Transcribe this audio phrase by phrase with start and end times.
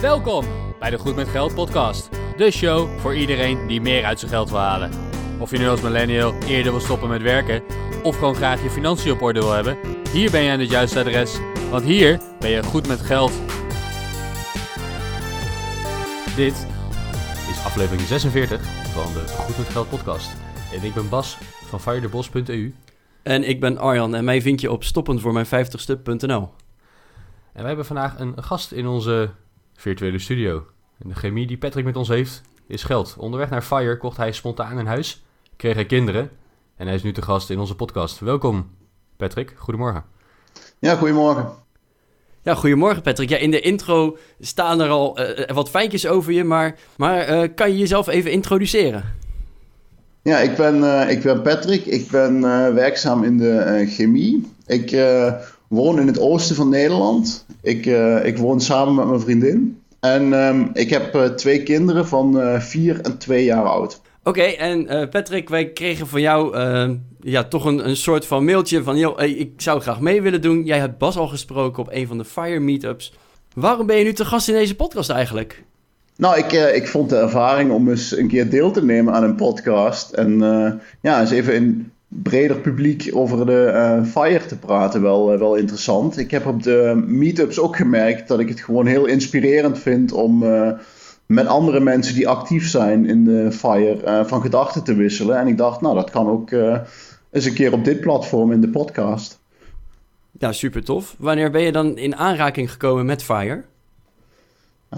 [0.00, 0.44] Welkom
[0.78, 2.08] bij de Goed met Geld podcast.
[2.36, 4.90] De show voor iedereen die meer uit zijn geld wil halen.
[5.40, 7.62] Of je nu als millennial eerder wil stoppen met werken
[8.02, 9.78] of gewoon graag je financiën op orde wil hebben,
[10.12, 11.38] hier ben je aan het juiste adres,
[11.70, 13.32] want hier ben je goed met geld.
[16.36, 16.66] Dit
[17.50, 18.62] is aflevering 46
[18.92, 20.36] van de Goed met Geld podcast.
[20.72, 22.74] En ik ben Bas van firedebos.eu.
[23.22, 26.50] En ik ben Arjan en mij vind je op stoppenvoormijn50ste.nl.
[27.52, 29.30] En wij hebben vandaag een gast in onze
[29.78, 30.66] virtuele studio.
[30.98, 33.16] En de chemie die Patrick met ons heeft, is geld.
[33.18, 35.24] Onderweg naar Fire kocht hij spontaan een huis,
[35.56, 36.30] kreeg hij kinderen
[36.76, 38.18] en hij is nu te gast in onze podcast.
[38.18, 38.70] Welkom
[39.16, 40.04] Patrick, goedemorgen.
[40.78, 41.48] Ja, goedemorgen.
[42.42, 43.28] Ja, goedemorgen Patrick.
[43.28, 47.48] Ja, in de intro staan er al uh, wat feitjes over je, maar, maar uh,
[47.54, 49.04] kan je jezelf even introduceren?
[50.22, 51.86] Ja, ik ben, uh, ik ben Patrick.
[51.86, 52.40] Ik ben
[52.74, 54.52] werkzaam in de chemie.
[54.66, 54.90] Ik
[55.68, 57.46] woon in het oosten van Nederland.
[57.62, 57.86] Ik,
[58.22, 59.82] ik woon samen met mijn vriendin.
[60.00, 64.00] En um, ik heb twee kinderen van vier en twee jaar oud.
[64.24, 66.58] Oké, okay, en Patrick, wij kregen van jou
[67.20, 68.98] ja, toch een, een soort van mailtje van...
[68.98, 70.64] Joh, ik zou graag mee willen doen.
[70.64, 73.14] Jij hebt Bas al gesproken op een van de Fire Meetups.
[73.54, 75.64] Waarom ben je nu te gast in deze podcast eigenlijk?
[76.16, 79.34] Nou, ik, ik vond de ervaring om eens een keer deel te nemen aan een
[79.34, 80.12] podcast.
[80.12, 85.38] En uh, ja, eens even in breder publiek over de uh, Fire te praten wel,
[85.38, 86.18] wel interessant.
[86.18, 90.44] Ik heb op de meetups ook gemerkt dat ik het gewoon heel inspirerend vind om
[91.26, 95.38] met andere mensen die actief zijn in de Fire van gedachten te wisselen.
[95.38, 96.50] En ik dacht, nou, dat kan ook
[97.30, 99.38] eens een keer op dit platform in de podcast.
[100.38, 101.14] Ja, super tof.
[101.18, 103.62] Wanneer ben je dan in aanraking gekomen met Fire?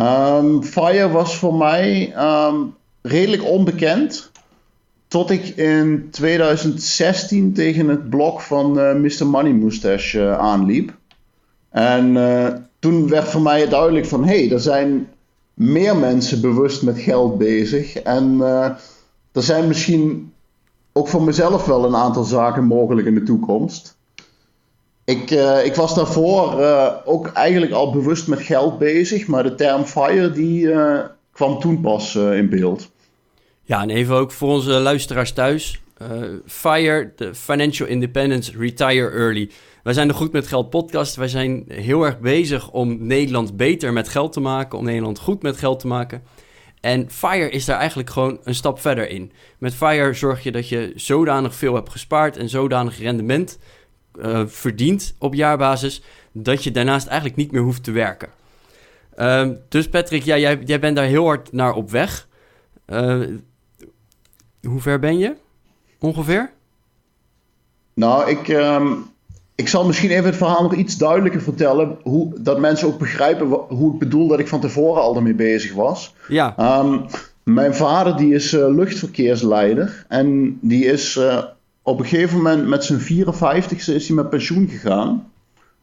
[0.00, 4.29] Um, Fire was voor mij um, redelijk onbekend.
[5.11, 9.27] Tot ik in 2016 tegen het blog van uh, Mr.
[9.27, 10.92] Money Moustache uh, aanliep.
[11.70, 12.47] En uh,
[12.78, 14.25] toen werd voor mij duidelijk van...
[14.25, 15.08] hé, hey, er zijn
[15.55, 17.97] meer mensen bewust met geld bezig.
[17.97, 18.41] En
[19.33, 20.33] er zijn misschien
[20.92, 23.97] ook voor mezelf wel een aantal zaken mogelijk in de toekomst.
[25.04, 25.31] Ik,
[25.65, 26.62] ik was daarvoor
[27.04, 30.75] ook eigenlijk al bewust met geld bezig, maar de term FIRE die
[31.32, 32.91] kwam toen pas in beeld.
[33.62, 35.81] Ja, en even ook voor onze luisteraars thuis.
[36.47, 39.50] FIRE, de Financial Independence Retire Early.
[39.82, 41.16] Wij zijn de Goed met Geld podcast.
[41.16, 45.43] Wij zijn heel erg bezig om Nederland beter met geld te maken, om Nederland goed
[45.43, 46.22] met geld te maken.
[46.81, 49.32] En FIRE is daar eigenlijk gewoon een stap verder in.
[49.59, 53.59] Met FIRE zorg je dat je zodanig veel hebt gespaard en zodanig rendement
[54.19, 58.28] uh, verdient op jaarbasis, dat je daarnaast eigenlijk niet meer hoeft te werken.
[59.16, 62.28] Uh, dus Patrick, ja, jij, jij bent daar heel hard naar op weg.
[62.88, 63.26] Uh,
[64.62, 65.37] hoe ver ben je
[65.98, 66.50] ongeveer?
[67.94, 69.04] Nou, ik, um,
[69.54, 71.98] ik zal misschien even het verhaal nog iets duidelijker vertellen.
[72.03, 75.75] Hoe, dat mensen ook begrijpen hoe ik bedoel dat ik van tevoren al ermee bezig
[75.75, 76.15] was.
[76.28, 76.78] Ja.
[76.81, 77.04] Um,
[77.43, 80.04] mijn vader die is uh, luchtverkeersleider.
[80.09, 81.43] En die is uh,
[81.82, 85.31] op een gegeven moment met zijn 54ste is hij met pensioen gegaan.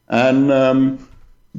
[0.05, 0.97] En um,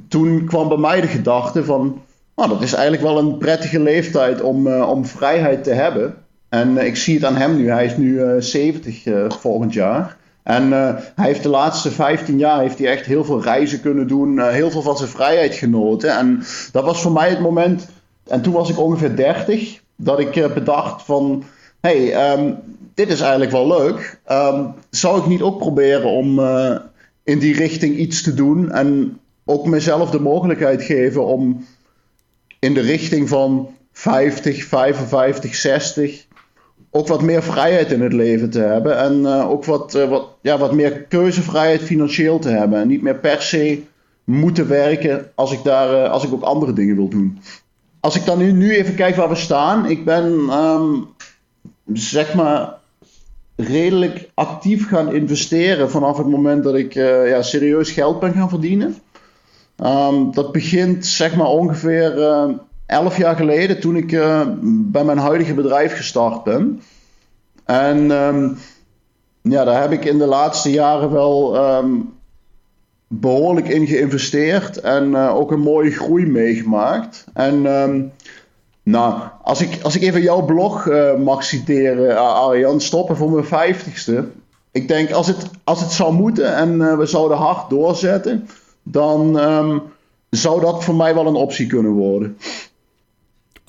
[0.09, 2.03] toen kwam bij mij de gedachte van...
[2.37, 6.15] Nou, dat is eigenlijk wel een prettige leeftijd om, uh, om vrijheid te hebben.
[6.49, 7.71] En ik zie het aan hem nu.
[7.71, 9.05] Hij is nu 70
[9.41, 10.17] volgend jaar.
[10.43, 14.41] En hij heeft de laatste 15 jaar heeft hij echt heel veel reizen kunnen doen,
[14.41, 16.17] heel veel van zijn vrijheid genoten.
[16.17, 16.43] En
[16.73, 17.89] dat was voor mij het moment,
[18.27, 21.45] en toen was ik ongeveer 30, dat ik bedacht van,
[21.81, 22.57] hey, um,
[22.95, 24.21] dit is eigenlijk wel leuk.
[24.33, 26.41] Um, zou ik niet ook proberen om
[27.29, 31.67] in die richting iets te doen en ook mezelf de mogelijkheid geven om
[32.59, 36.27] in de richting van 50, 55, 60
[36.91, 38.99] ook wat meer vrijheid in het leven te hebben.
[38.99, 42.81] En uh, ook wat, uh, wat, ja, wat meer keuzevrijheid financieel te hebben.
[42.81, 43.83] En niet meer per se
[44.25, 47.39] moeten werken als ik, daar, uh, als ik ook andere dingen wil doen.
[48.01, 49.87] Als ik dan nu, nu even kijk waar we staan.
[49.87, 51.07] Ik ben um,
[51.93, 52.75] zeg maar
[53.57, 58.97] redelijk actief gaan investeren vanaf het moment dat ik ja, serieus geld ben gaan verdienen.
[59.85, 62.19] Um, dat begint zeg maar ongeveer
[62.89, 66.83] elf jaar geleden, toen ik uh, bij mijn huidige bedrijf gestart ben.
[67.65, 68.59] En um,
[69.43, 72.13] ja, daar heb ik in de laatste jaren wel um,
[73.07, 77.25] behoorlijk in geïnvesteerd en uh, ook een mooie groei meegemaakt.
[77.35, 78.13] En um,
[78.83, 83.45] nou, als ik, als ik even jouw blog uh, mag citeren, Arjan, stoppen voor mijn
[83.45, 84.29] vijftigste.
[84.73, 88.49] Ik denk, als het, als het zou moeten en we zouden hard doorzetten,
[88.83, 89.41] dan
[90.31, 92.37] zou dat voor mij wel een optie kunnen worden.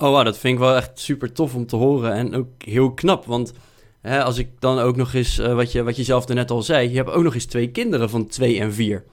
[0.02, 2.92] Oh, wow, dat vind ik wel echt super tof om te horen en ook heel
[2.92, 3.24] knap.
[3.24, 3.52] Want
[4.00, 6.62] hè, als ik dan ook nog eens, uh, wat, je, wat je zelf net al
[6.62, 9.04] zei, je hebt ook nog eens twee kinderen van twee en vier.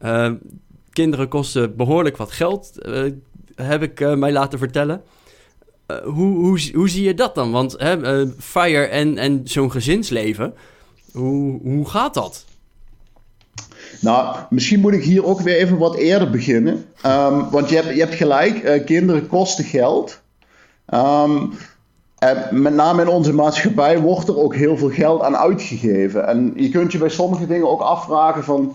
[0.00, 0.32] Uh,
[0.90, 2.72] kinderen kosten behoorlijk wat geld.
[2.82, 3.12] Uh,
[3.54, 5.02] heb ik mij laten vertellen.
[5.86, 7.50] hoe, hoe, hoe zie je dat dan?
[7.50, 7.76] Want
[8.38, 10.54] fire en, en zo'n gezinsleven,
[11.12, 12.44] hoe, hoe gaat dat?
[14.00, 16.84] Nou, misschien moet ik hier ook weer even wat eerder beginnen.
[17.02, 20.20] Ehm, want je hebt, je hebt gelijk, kinderen kosten geld.
[20.94, 21.52] Um,
[22.50, 26.26] met name in onze maatschappij wordt er ook heel veel geld aan uitgegeven.
[26.26, 28.74] En je kunt je bij sommige dingen ook afvragen van...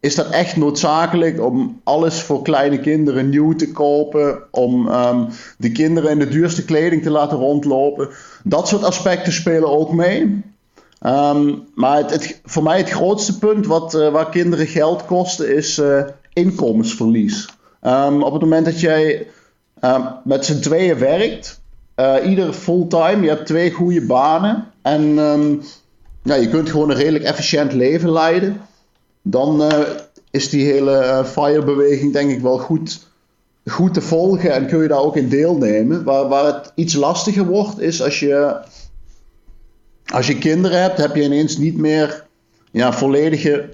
[0.00, 4.42] Is dat echt noodzakelijk om alles voor kleine kinderen nieuw te kopen?
[4.50, 5.28] Om um,
[5.58, 8.08] de kinderen in de duurste kleding te laten rondlopen?
[8.44, 10.42] Dat soort aspecten spelen ook mee.
[11.06, 15.78] Um, maar het, voor mij het grootste punt wat, uh, waar kinderen geld kosten is
[15.78, 17.48] uh, inkomensverlies.
[17.82, 19.26] Um, op het moment dat jij
[20.24, 21.60] met z'n tweeën werkt
[21.96, 23.22] uh, ieder fulltime.
[23.22, 24.64] Je hebt twee goede banen.
[24.82, 25.02] En
[26.22, 28.60] je kunt gewoon een redelijk efficiënt leven leiden.
[29.22, 29.62] Dan
[30.30, 33.06] is die hele FIRE-beweging denk ik wel goed,
[33.66, 34.52] goed te volgen.
[34.52, 36.04] En kun je daar ook in deelnemen.
[36.04, 38.56] Waar, waar het iets lastiger wordt is als je,
[40.12, 42.24] als je kinderen hebt, heb je ineens niet meer
[42.70, 43.68] ja, volledige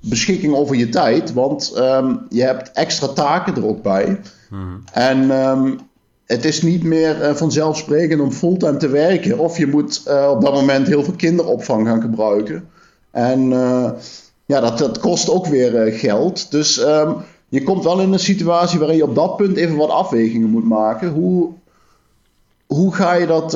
[0.00, 1.32] beschikking over je tijd.
[1.32, 4.20] Want um, je hebt extra taken er ook bij.
[4.50, 4.82] Mm.
[4.92, 5.78] En um,
[6.26, 9.38] het is niet meer uh, vanzelfsprekend om fulltime te werken.
[9.38, 12.68] Of je moet uh, op dat moment heel veel kinderopvang gaan gebruiken.
[13.10, 13.90] En uh,
[14.46, 16.50] ja, dat, dat kost ook weer geld.
[16.50, 17.16] Dus um,
[17.48, 20.64] je komt wel in een situatie waarin je op dat punt even wat afwegingen moet
[20.64, 21.08] maken.
[21.08, 21.52] Hoe,
[22.66, 23.54] hoe ga je dat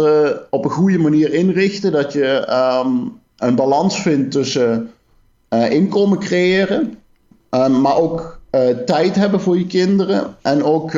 [0.51, 1.93] op een goede manier inrichten?
[1.93, 2.49] Dat je
[2.85, 4.91] um, een balans vindt tussen
[5.71, 6.99] inkomen creëren,
[7.81, 8.41] maar ook
[8.87, 10.37] tijd hebben voor je kinderen.
[10.43, 10.93] En ook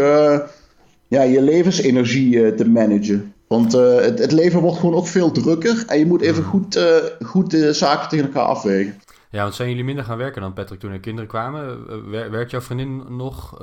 [1.08, 3.32] ja, je levensenergie te managen.
[3.46, 6.80] Want het, het, leven wordt gewoon ook veel drukker en je moet even goed,
[7.20, 8.94] goed de zaken tegen elkaar afwegen.
[9.32, 12.10] Ja, want zijn jullie minder gaan werken dan Patrick toen er kinderen kwamen?
[12.30, 13.58] werkt jouw vriendin nog?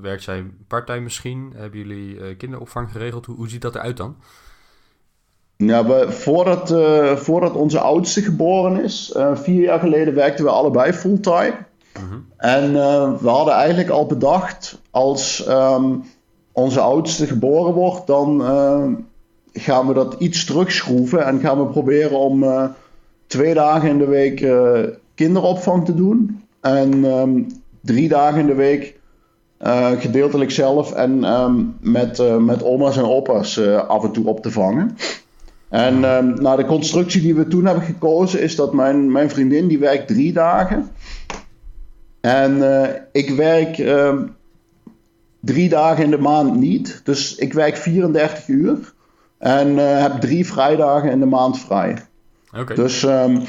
[0.00, 1.52] werkt zij parttime misschien?
[1.56, 3.26] Hebben jullie kinderopvang geregeld?
[3.26, 4.16] Hoe, hoe ziet dat eruit dan?
[5.56, 6.74] Ja, we, voordat,
[7.20, 11.54] voordat onze oudste geboren is, vier jaar geleden werkten we allebei fulltime.
[12.00, 12.26] Mm -hmm.
[12.36, 12.72] En
[13.22, 15.48] we hadden eigenlijk al bedacht als...
[15.48, 16.04] Um,
[16.52, 18.84] onze oudste geboren wordt, dan uh,
[19.52, 22.44] gaan we dat iets terugschroeven en gaan we proberen om
[23.32, 24.80] twee dagen in de week uh,
[25.14, 26.42] kinderopvang te doen.
[26.60, 27.46] En um,
[27.80, 29.00] drie dagen in de week
[29.98, 33.58] gedeeltelijk zelf en um, met, met oma's en opa's
[33.88, 34.96] af en toe op te vangen.
[35.68, 39.78] En um, de constructie die we toen hebben gekozen is dat mijn, mijn vriendin die
[39.78, 40.90] werkt drie dagen.
[42.20, 42.62] En
[43.12, 43.82] ik werk
[45.40, 47.00] drie dagen in de maand niet.
[47.04, 48.92] Dus ik werk 34 uur.
[49.38, 51.96] En heb drie vrijdagen in de maand vrij.
[52.56, 52.76] Okay.
[52.76, 53.42] Dus um,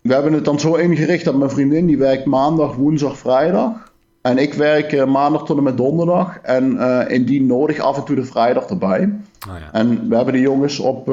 [0.00, 3.92] we hebben het dan zo ingericht dat mijn vriendin die werkt maandag, woensdag, vrijdag.
[4.20, 6.38] En ik werk uh, maandag tot en met donderdag.
[6.42, 9.12] En uh, indien nodig af en toe de vrijdag erbij.
[9.48, 9.72] Oh ja.
[9.72, 11.10] En we hebben de jongens op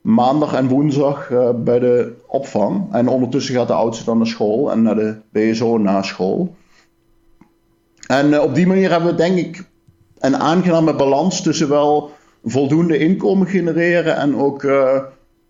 [0.00, 2.92] maandag en woensdag bij de opvang.
[2.92, 6.54] En ondertussen gaat de oudste dan naar school en naar de BSO na school.
[8.06, 9.64] En op die manier hebben we denk ik
[10.18, 12.10] een aangename balans tussen wel
[12.44, 14.62] voldoende inkomen genereren en ook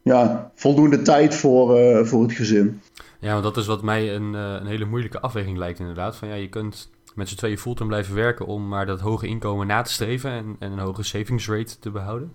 [0.09, 2.81] ja, voldoende tijd voor, uh, voor het gezin.
[3.21, 6.17] Ja, want dat is wat mij een, een hele moeilijke afweging lijkt inderdaad.
[6.17, 9.67] Van ja, je kunt met z'n tweeën fulltime blijven werken om maar dat hoge inkomen
[9.67, 12.33] na te streven en, en een hoge savings rate te behouden.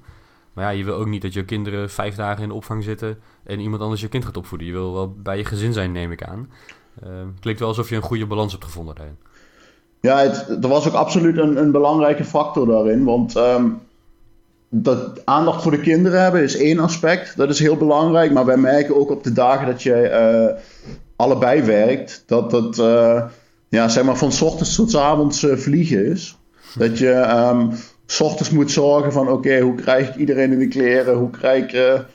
[0.54, 3.20] Maar ja, je wil ook niet dat je kinderen vijf dagen in de opvang zitten
[3.44, 4.68] en iemand anders je kind gaat opvoeden.
[4.68, 6.50] Je wil wel bij je gezin zijn, neem ik aan.
[7.04, 7.10] Uh,
[7.40, 9.18] klinkt wel alsof je een goede balans hebt gevonden daarin.
[10.00, 13.04] Ja, het, er was ook absoluut een, een belangrijke factor daarin.
[13.04, 13.80] Want um,
[14.76, 17.38] dat aandacht voor de kinderen hebben is één aspect.
[17.38, 18.32] Dat is heel belangrijk.
[18.32, 20.62] Maar wij merken ook op de dagen dat je uh,
[21.16, 23.24] allebei werkt, dat dat uh,
[23.70, 26.38] ja, zeg maar van ochtends tot avonds uh, vliegen is.
[26.78, 27.12] Dat je
[27.52, 27.70] um,
[28.06, 31.16] s ochtends moet zorgen van oké, hoe krijg ik iedereen in de kleren?
[31.16, 32.06] Hoe krijg ik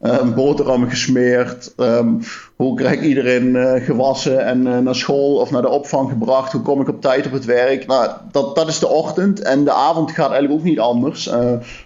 [0.00, 1.72] een boterham gesmeerd.
[1.76, 2.20] Um,
[2.56, 6.52] hoe krijg ik iedereen uh, gewassen en uh, naar school of naar de opvang gebracht?
[6.52, 7.86] Hoe kom ik op tijd op het werk?
[7.86, 9.40] Nou, dat, dat is de ochtend.
[9.40, 11.30] En de avond gaat eigenlijk ook niet anders.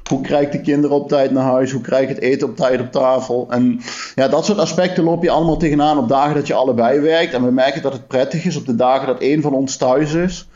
[0.09, 1.73] hoe krijg ik de kinderen op tijd naar huis?
[1.73, 3.47] Hoe krijg ik het eten op tijd op tafel?
[3.51, 3.81] En
[4.15, 7.35] ja, dat soort aspecten loop je allemaal tegenaan op dagen dat je allebei werkt.
[7.35, 10.15] En we merken dat het prettig is op de dagen dat één van ons thuis
[10.15, 10.47] is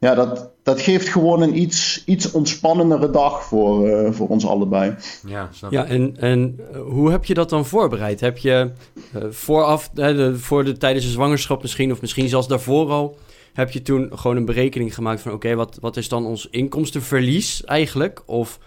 [0.00, 4.94] ja, dat, dat geeft gewoon een iets, iets ontspannendere dag voor, uh, voor ons allebei.
[5.26, 8.20] Ja, snap ja en, en eh, hoe heb je dat dan voorbereid?
[8.20, 8.70] Heb je
[9.16, 13.18] uh, vooraf, de, voor de, tijdens de zwangerschap misschien, of misschien zelfs daarvoor al,
[13.52, 17.64] heb je toen gewoon een berekening gemaakt van: oké, wat, wat is dan ons inkomstenverlies
[17.64, 18.22] eigenlijk?
[18.26, 18.58] Of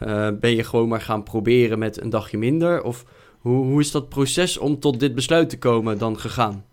[0.00, 2.82] uh, ben je gewoon maar gaan proberen met een dagje minder?
[2.82, 3.04] Of
[3.38, 6.64] hoe, hoe is dat proces om tot dit besluit te komen dan gegaan?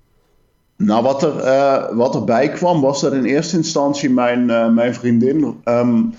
[0.78, 4.94] Nou, wat, er, uh, wat erbij kwam was dat in eerste instantie mijn, uh, mijn
[4.94, 6.14] vriendin um,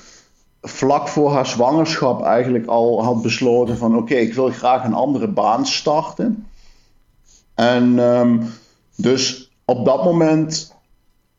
[0.63, 5.29] vlak voor haar zwangerschap eigenlijk al had besloten van oké, ik wil graag een andere
[5.29, 6.47] baan starten.
[7.55, 8.49] En um,
[8.95, 10.75] dus op dat moment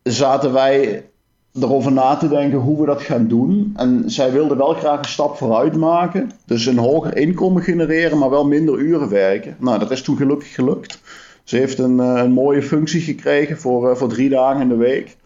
[0.04, 1.06] zaten wij
[1.54, 3.74] erover na te denken hoe we dat gaan doen.
[3.76, 6.32] En zij wilde wel graag een stap vooruit maken.
[6.46, 9.56] Dus een hoger inkomen genereren, maar wel minder uren werken.
[9.60, 11.00] Nou, dat is toen gelukkig gelukt.
[11.48, 14.76] Ze heeft een, uh, een mooie functie gekregen voor, uh, voor drie dagen in de
[14.76, 15.18] week.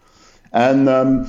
[0.50, 1.26] En um,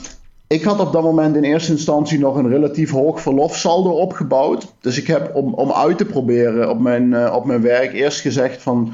[0.47, 4.73] ik had op dat moment in eerste instantie nog een relatief hoog verlofsaldo opgebouwd.
[4.81, 8.21] Dus ik heb om, om uit te proberen op mijn, uh, op mijn werk eerst
[8.21, 8.93] gezegd van...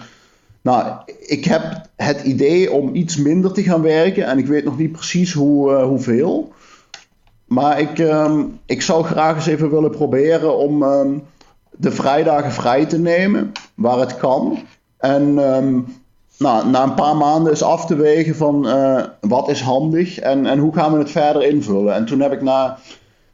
[0.62, 4.78] Nou, ik heb het idee om iets minder te gaan werken en ik weet nog
[4.78, 6.54] niet precies hoe, hoeveel.
[7.46, 11.24] Maar ik, um, ik zou graag eens even willen proberen om um,
[11.72, 14.60] de vrijdagen vrij te nemen, waar het kan.
[15.00, 15.86] En um,
[16.38, 20.46] nou, na een paar maanden is af te wegen van uh, wat is handig en,
[20.46, 21.94] en hoe gaan we het verder invullen.
[21.94, 22.78] En toen heb ik na,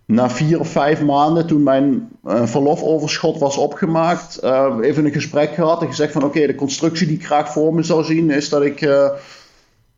[0.06, 5.54] na vier of vijf maanden, toen mijn uh, verlofoverschot was opgemaakt, uh, even een gesprek
[5.54, 8.50] gehad en gezegd van oké, de constructie die ik graag voor me zou zien is
[8.50, 8.82] dat ik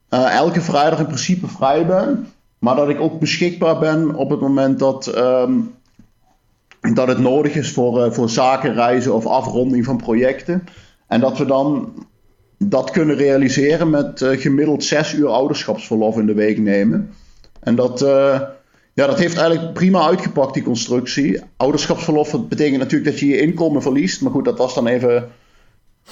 [0.10, 2.28] elke vrijdag in principe vrij ben.
[2.60, 5.74] Maar dat ik ook beschikbaar ben op het moment dat, um,
[6.94, 10.68] dat het nodig is voor, voor zakenreizen of afronding van projecten.
[11.08, 11.94] En dat we dan
[12.58, 17.14] dat kunnen realiseren met uh, gemiddeld zes uur ouderschapsverlof in de week nemen.
[17.60, 18.42] En dat, uh,
[18.94, 21.42] ja, dat heeft eigenlijk prima uitgepakt, die constructie.
[21.58, 24.22] Ouderschapsverlof betekent natuurlijk dat je je inkomen verliest.
[24.22, 25.30] Maar goed, dat was dan even.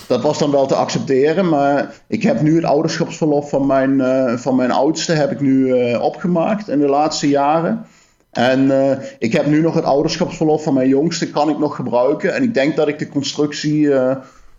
[0.08, 1.50] Dat was dan wel te accepteren.
[1.50, 5.74] Maar ik heb nu het ouderschapsverlof van mijn, uh, van mijn oudste heb ik nu
[5.94, 7.86] opgemaakt in de laatste jaren.
[8.32, 8.72] En
[9.20, 12.34] ik heb nu nog het ouderschapsverlof van mijn jongste, kan ik nog gebruiken.
[12.34, 13.90] En ik denk dat ik de constructie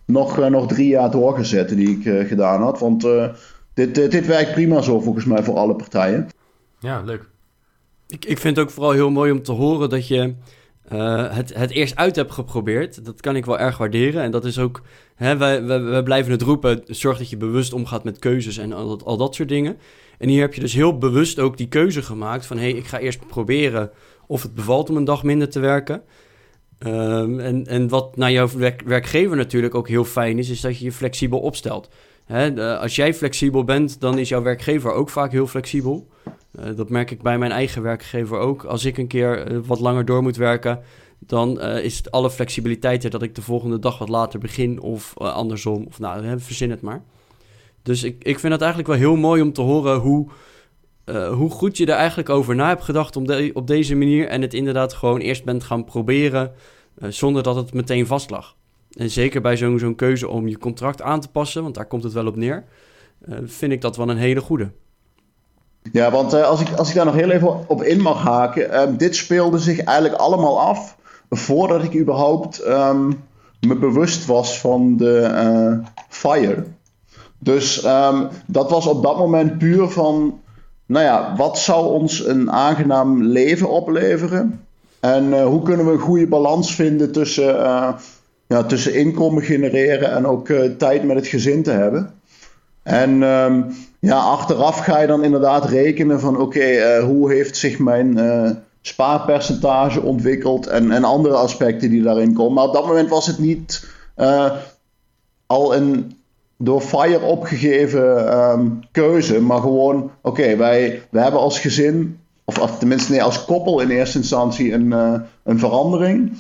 [0.07, 2.79] nog, uh, nog drie jaar doorgezet die ik uh, gedaan had.
[2.79, 3.29] Want uh,
[3.75, 6.29] dit, dit werkt prima zo volgens mij voor alle partijen.
[6.79, 7.29] Ja, leuk.
[8.07, 10.35] Ik, ik vind het ook vooral heel mooi om te horen dat je
[10.89, 13.05] het, het eerst uit hebt geprobeerd.
[13.05, 14.23] Dat kan ik wel erg waarderen.
[14.23, 14.83] En dat is ook,
[15.15, 18.73] hè, wij, wij, wij blijven het roepen, zorg dat je bewust omgaat met keuzes en
[18.73, 19.77] al dat, al dat soort dingen.
[20.19, 22.57] En hier heb je dus heel bewust ook die keuze gemaakt van...
[22.57, 23.91] hé, hey, ik ga eerst proberen
[24.27, 26.03] of het bevalt om een dag minder te werken...
[26.79, 30.79] Um, en, en wat naar jouw werk, werkgever natuurlijk ook heel fijn is, is dat
[30.79, 31.89] je je flexibel opstelt.
[32.25, 36.09] Hè, als jij flexibel bent, dan is jouw werkgever ook vaak heel flexibel.
[36.61, 38.65] Uh, dat merk ik bij mijn eigen werkgever ook.
[38.65, 40.81] Als ik een keer uh, wat langer door moet werken,
[41.19, 44.81] dan uh, is het alle flexibiliteit er dat ik de volgende dag wat later begin
[44.81, 45.85] of andersom.
[45.87, 47.03] Of nou, verzin het maar.
[47.83, 50.29] Dus ik, ik vind het eigenlijk wel heel mooi om te horen hoe,
[51.15, 54.29] hoe goed je er eigenlijk over na hebt gedacht om op deze manier.
[54.29, 56.53] En het inderdaad gewoon eerst bent gaan proberen
[56.99, 58.57] uh, zonder dat het meteen vast lag.
[58.91, 62.13] En zeker bij zo'n keuze om je contract aan te passen, want daar komt het
[62.13, 62.65] wel op neer,
[63.29, 64.71] uh, vind ik dat wel een hele goede.
[65.93, 68.71] Ja, want als, ik, als ik daar nog heel even op in mag haken.
[68.71, 70.97] Ehm, dit speelde zich eigenlijk allemaal af
[71.31, 73.25] voordat ik überhaupt um,
[73.61, 76.65] me bewust was van de fire.
[77.39, 80.41] Dus um, dat was op dat moment puur van,
[80.87, 84.67] nou ja, wat zou ons een aangenaam leven opleveren?
[85.01, 87.93] En uh, hoe kunnen we een goede balans vinden tussen, uh,
[88.47, 92.15] ja, tussen inkomen genereren en ook uh, tijd met het gezin te hebben?
[92.83, 98.19] En um, ja, achteraf ga je dan inderdaad rekenen van oké, hoe heeft zich mijn
[98.81, 102.53] spaarpercentage ontwikkeld en, en andere aspecten die daarin komen.
[102.53, 103.89] Maar op dat moment was het niet
[105.47, 106.17] al een
[106.59, 112.59] door FIRE opgegeven um, keuze, maar gewoon oké, okay, wij, wij hebben als gezin of,
[112.59, 116.33] of, tenminste nee, als koppel in eerste instantie een, uh, een verandering.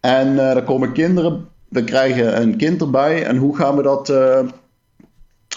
[0.00, 3.24] En uh, er komen kinderen, we krijgen een kind erbij.
[3.24, 4.40] En hoe gaan we dat, uh,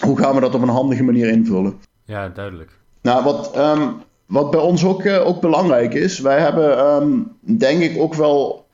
[0.04, 1.80] hoe gaan we dat op een handige manier invullen?
[2.04, 2.70] Ja, duidelijk.
[3.02, 3.94] Nou, wat, um,
[4.26, 8.66] wat bij ons ook, ook belangrijk is, wij hebben um, denk ik ook wel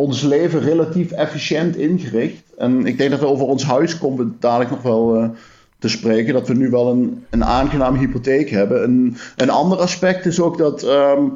[0.00, 2.42] ons leven relatief efficiënt ingericht.
[2.58, 5.34] En ik denk dat we over ons huis komen dadelijk nog wel
[5.78, 6.34] te spreken.
[6.34, 8.82] Dat we nu wel een, een aangename hypotheek hebben.
[8.82, 10.82] Een, een ander aspect is ook dat.
[10.82, 11.32] Um,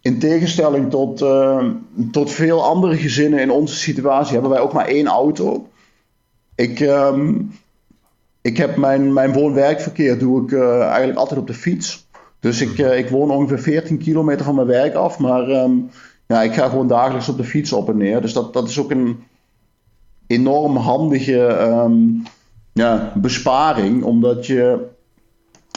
[0.00, 1.64] in tegenstelling tot, uh,
[2.12, 5.68] tot veel andere gezinnen in onze situatie hebben wij ook maar één auto.
[6.54, 7.52] Ik, um,
[8.40, 12.08] ik heb mijn, mijn woon-werkverkeer doe ik uh, eigenlijk altijd op de fiets.
[12.40, 15.18] Dus ik, uh, ik woon ongeveer 14 kilometer van mijn werk af.
[15.18, 15.48] Maar
[16.30, 18.20] ja, ik ga gewoon dagelijks op de fiets op en neer.
[18.20, 19.22] Dus dat, dat is ook een
[20.26, 22.22] enorm handige um,
[22.72, 24.86] ja, besparing, omdat je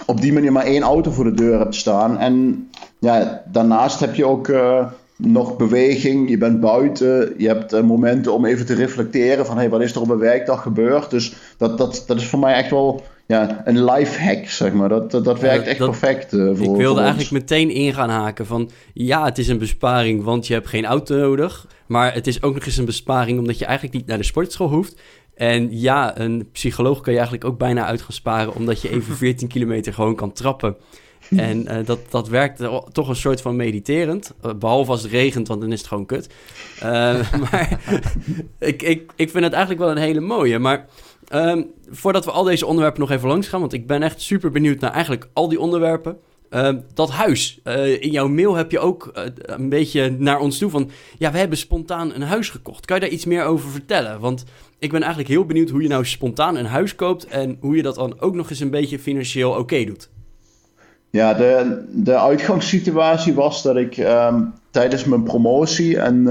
[0.05, 2.17] op die manier maar één auto voor de deur hebt staan.
[2.17, 2.67] En
[2.99, 4.85] ja, daarnaast heb je ook uh,
[5.17, 9.69] nog beweging, je bent buiten, je hebt uh, momenten om even te reflecteren van hey,
[9.69, 11.09] wat is er op een werkdag gebeurd.
[11.09, 14.89] Dus dat, dat, dat is voor mij echt wel ja, een life hack, zeg maar.
[14.89, 18.45] Dat, dat, dat werkt echt perfect uh, voor Ik wilde eigenlijk meteen in gaan haken
[18.45, 18.69] van...
[18.93, 21.67] ja, het is een besparing, want je hebt geen auto nodig...
[21.87, 23.39] maar het is ook nog eens een besparing...
[23.39, 25.01] omdat je eigenlijk niet naar de sportschool hoeft...
[25.35, 28.55] En ja, een psycholoog kan je eigenlijk ook bijna uit gaan sparen...
[28.55, 30.75] omdat je even 14 kilometer gewoon kan trappen...
[31.29, 34.33] En uh, dat, dat werkt toch een soort van mediterend.
[34.45, 36.29] Uh, behalve als het regent, want dan is het gewoon kut.
[36.83, 37.79] Uh, maar
[38.59, 40.59] ik, ik, ik vind het eigenlijk wel een hele mooie.
[40.59, 40.85] Maar
[41.33, 43.59] um, voordat we al deze onderwerpen nog even langs gaan...
[43.59, 46.17] want ik ben echt super benieuwd naar eigenlijk al die onderwerpen...
[46.49, 47.59] Uh, dat huis.
[47.63, 50.89] Uh, in jouw mail heb je ook uh, een beetje naar ons toe van...
[51.17, 52.85] ja, we hebben spontaan een huis gekocht.
[52.85, 54.19] Kan je daar iets meer over vertellen?
[54.19, 54.43] Want
[54.79, 57.25] ik ben eigenlijk heel benieuwd hoe je nou spontaan een huis koopt...
[57.25, 60.09] en hoe je dat dan ook nog eens een beetje financieel oké doet.
[61.09, 66.27] Ja, de, de uitgangssituatie was dat ik um, tijdens mijn promotie en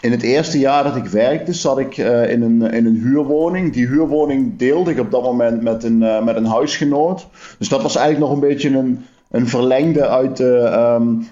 [0.00, 3.72] in het eerste jaar dat ik werkte, zat ik uh, in, een, in een huurwoning.
[3.72, 7.26] Die huurwoning deelde ik op dat moment met een, uh, met een huisgenoot.
[7.58, 11.26] Dus dat was eigenlijk nog een beetje een, een verlengde uit de, um,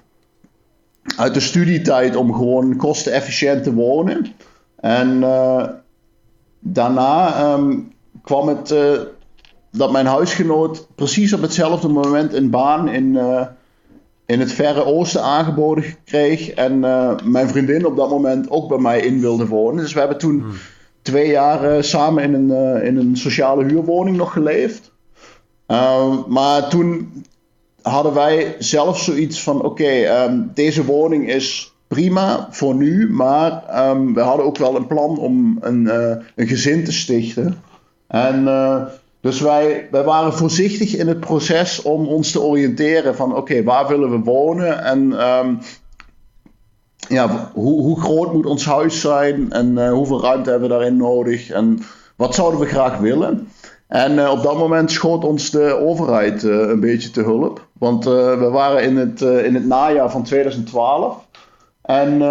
[1.16, 4.26] uit de studietijd om gewoon kostenefficiënt te wonen.
[4.76, 5.64] En uh,
[6.58, 7.92] daarna um,
[8.22, 8.74] kwam het
[9.70, 13.18] dat mijn huisgenoot precies op hetzelfde moment een baan in
[14.26, 16.50] in het Verre Oosten aangeboden kreeg.
[16.50, 19.82] En uh, mijn vriendin op dat moment ook bij mij in wilde wonen.
[19.82, 20.52] Dus we hebben toen hmm.
[21.02, 24.92] twee jaar uh, samen in een, uh, in een sociale huurwoning nog geleefd.
[26.28, 27.24] maar toen
[27.82, 33.10] hadden wij zelf zoiets van: oké, okay, um, deze woning is prima voor nu.
[33.10, 35.86] Maar um, we hadden ook wel een plan om een,
[36.34, 37.62] een gezin te stichten.
[38.06, 38.48] En
[39.24, 43.88] dus wij, wij waren voorzichtig in het proces om ons te oriënteren van oké, waar
[43.88, 44.82] willen we wonen?
[44.82, 45.58] En um,
[47.08, 49.52] ja, hoe, hoe, groot moet ons huis zijn?
[49.52, 51.50] En uh, hoeveel ruimte hebben we daarin nodig?
[51.50, 51.78] En
[52.16, 53.48] wat zouden we graag willen.
[53.88, 58.04] En uh, op dat moment schoot ons de overheid uh, een beetje te hulp, want
[58.04, 61.26] we waren in het, in het najaar van 2012
[61.82, 62.22] en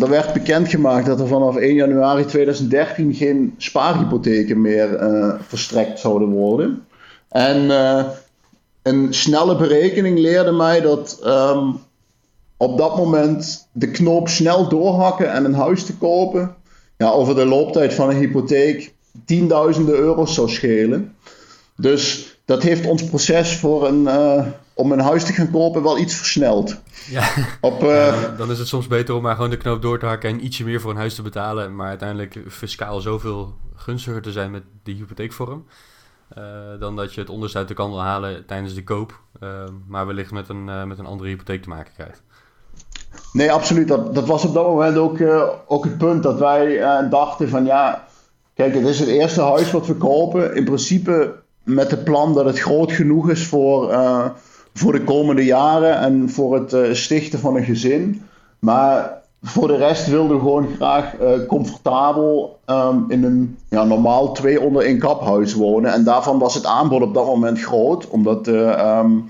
[0.00, 6.28] er werd bekendgemaakt dat er vanaf 1 januari 2013 geen spaarhypotheken meer uh, verstrekt zouden
[6.28, 6.86] worden.
[7.28, 8.04] En uh,
[8.82, 11.80] een snelle berekening leerde mij dat um,
[12.56, 16.54] op dat moment de knoop snel doorhakken en een huis te kopen,
[16.96, 21.16] ja, over de looptijd van een hypotheek tienduizenden euro's zou schelen.
[21.76, 24.46] Dus dat heeft ons proces voor een, uh,
[24.82, 26.80] om een huis te gaan kopen wel iets versneld.
[27.06, 27.28] Ja.
[27.60, 30.30] Op, uh, dan is het soms beter om maar gewoon de knoop door te hakken
[30.30, 31.76] en ietsje meer voor een huis te betalen.
[31.76, 35.66] Maar uiteindelijk fiscaal zoveel gunstiger te zijn met die hypotheekvorm.
[36.38, 36.44] Uh,
[36.78, 39.20] dan dat je het onderste uit de kan wil halen tijdens de koop.
[39.42, 39.48] Uh,
[39.86, 42.22] maar wellicht met een, met een andere hypotheek te maken krijgt.
[43.32, 43.88] Nee, absoluut.
[43.88, 45.18] Dat, dat was op dat moment ook,
[45.66, 48.04] ook het punt dat wij dachten van ja...
[48.54, 50.54] Kijk, het is het eerste huis wat we kopen.
[50.54, 53.92] In principe met het plan dat het groot genoeg is voor
[54.74, 58.22] voor de komende jaren en voor het uh, stichten van een gezin.
[58.58, 64.32] Maar voor de rest wilden we gewoon graag uh, comfortabel um, in een ja, normaal
[64.32, 65.92] twee onder één kaphuis wonen.
[65.92, 69.24] En daarvan was het aanbod op dat moment groot, omdat de, um,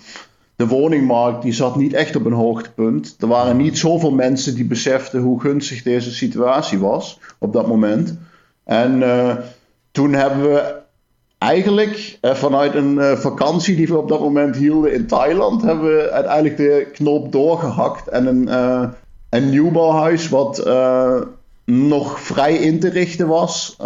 [0.56, 3.16] de woningmarkt die zat niet echt op een hoogtepunt.
[3.20, 8.18] Er waren niet zoveel mensen die beseften hoe gunstig deze situatie was op dat moment.
[8.64, 9.02] En
[9.90, 10.81] toen hebben we
[11.42, 15.96] eigenlijk uh, vanuit een uh, vakantie die we op dat moment hielden in Thailand, hebben
[15.96, 18.88] we uiteindelijk de knop doorgehakt en een, uh,
[19.28, 20.66] een nieuwbouwhuis wat
[21.64, 23.76] nog vrij in te richten was,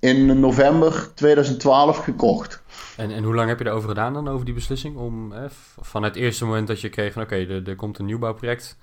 [0.00, 2.62] in november 2012 gekocht.
[2.96, 4.96] En, en hoe lang heb je erover gedaan dan, over die beslissing?
[4.96, 5.32] Om
[5.80, 8.76] van het eerste moment dat je kreeg van oké, er komt een nieuwbouwproject,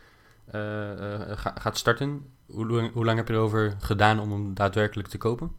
[0.51, 2.21] ga, gaat starten.
[2.47, 5.51] Hoe, hoe lang heb je erover gedaan om hem daadwerkelijk te kopen?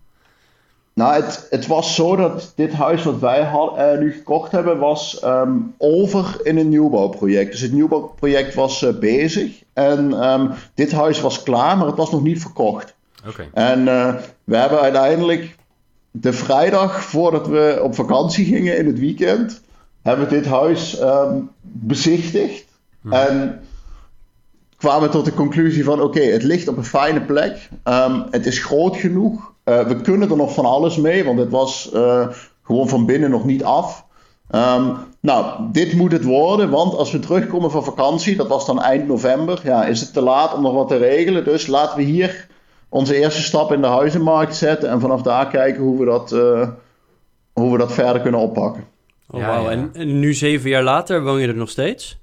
[0.96, 4.78] Nou, het, het was zo dat dit huis wat wij had, uh, nu gekocht hebben,
[4.78, 7.50] was um, over in een nieuwbouwproject.
[7.50, 9.62] Dus het nieuwbouwproject was uh, bezig.
[9.72, 12.94] En um, dit huis was klaar, maar het was nog niet verkocht.
[13.28, 13.48] Okay.
[13.52, 15.56] En uh, we hebben uiteindelijk
[16.10, 19.60] de vrijdag voordat we op vakantie gingen in het weekend,
[20.02, 22.64] hebben we dit huis um, bezichtigd.
[23.00, 23.12] Hmm.
[23.12, 23.60] En
[24.76, 27.68] kwamen tot de conclusie van oké, okay, het ligt op een fijne plek.
[28.30, 29.54] het is groot genoeg.
[29.68, 32.28] Uh, we kunnen er nog van alles mee, want het was uh,
[32.62, 34.06] gewoon van binnen nog niet af.
[34.50, 38.82] Um, nou, dit moet het worden, want als we terugkomen van vakantie, dat was dan
[38.82, 41.44] eind november, ja, is het te laat om nog wat te regelen.
[41.44, 42.48] Dus laten we hier
[42.88, 46.68] onze eerste stap in de huizenmarkt zetten en vanaf daar kijken hoe we dat, uh,
[47.52, 48.84] hoe we dat verder kunnen oppakken.
[49.30, 49.68] Oh, ja, wow.
[49.68, 52.18] en, en, nu zeven jaar later woon je er nog steeds?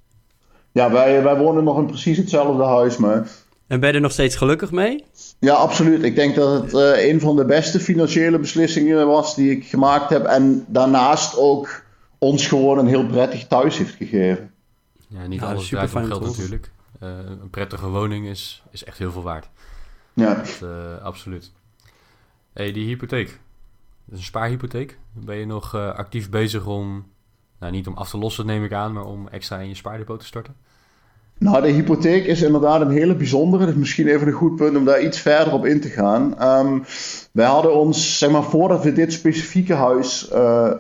[0.72, 3.28] Ja, wij, wij wonen nog in precies hetzelfde huis, maar
[3.74, 5.04] En ben je er nog steeds gelukkig mee?
[5.40, 6.04] Ja, absoluut.
[6.04, 10.10] Ik denk dat het uh, een van de beste financiële beslissingen was die ik gemaakt
[10.10, 10.26] heb.
[10.26, 11.84] En daarnaast ook
[12.18, 14.52] ons gewoon een heel prettig thuis heeft gegeven.
[15.08, 16.72] Ja, niet alles draait om geld natuurlijk.
[17.04, 17.10] Uh,
[17.42, 19.50] een prettige woning is, is echt heel veel waard.
[20.14, 20.34] Ja.
[20.36, 21.52] Dat, uh, absoluut.
[22.54, 23.28] hey, die hypotheek.
[24.06, 24.98] Dat is een spaarhypotheek.
[25.12, 27.06] Ben je nog actief bezig om,
[27.60, 30.20] nou niet om af te lossen neem ik aan, maar om extra in je spaardepot
[30.20, 30.56] te storten?
[31.44, 33.66] Nou, de hypotheek is inderdaad een hele bijzondere.
[33.66, 36.36] Dus misschien even een goed punt om daar iets verder op in te gaan.
[36.60, 36.84] Um,
[37.32, 40.72] wij hadden ons, zeg maar, voordat we dit specifieke huis uh,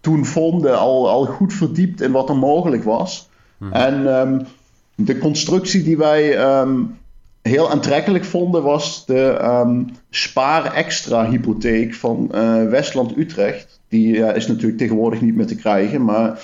[0.00, 3.30] toen vonden, al, al goed verdiept in wat er mogelijk was.
[3.58, 3.72] Hmm.
[3.72, 4.46] En um,
[4.94, 6.98] de constructie die wij um,
[7.42, 13.80] heel aantrekkelijk vonden, was de Spaar Extra hypotheek van uh, Westland Utrecht.
[13.88, 16.40] Die uh, is natuurlijk tegenwoordig niet meer te krijgen, maar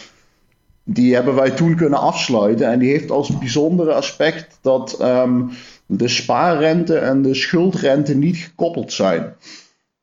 [0.91, 2.67] die hebben wij toen kunnen afsluiten.
[2.67, 5.51] En die heeft als bijzondere aspect dat um,
[5.87, 9.35] de spaarrente en de schuldrente niet gekoppeld zijn.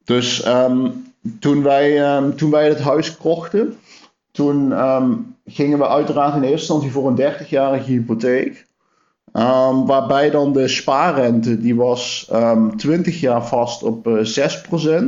[0.04, 3.76] Dus um, toen, wij, um, toen wij het huis kochten,
[4.32, 4.74] toen
[5.46, 8.66] gingen we uiteraard in eerste instantie voor een 30-jarige hypotheek.
[9.86, 12.32] waarbij dan de spaarrente, die was
[12.78, 14.52] 20 jaar vast op uh, eh,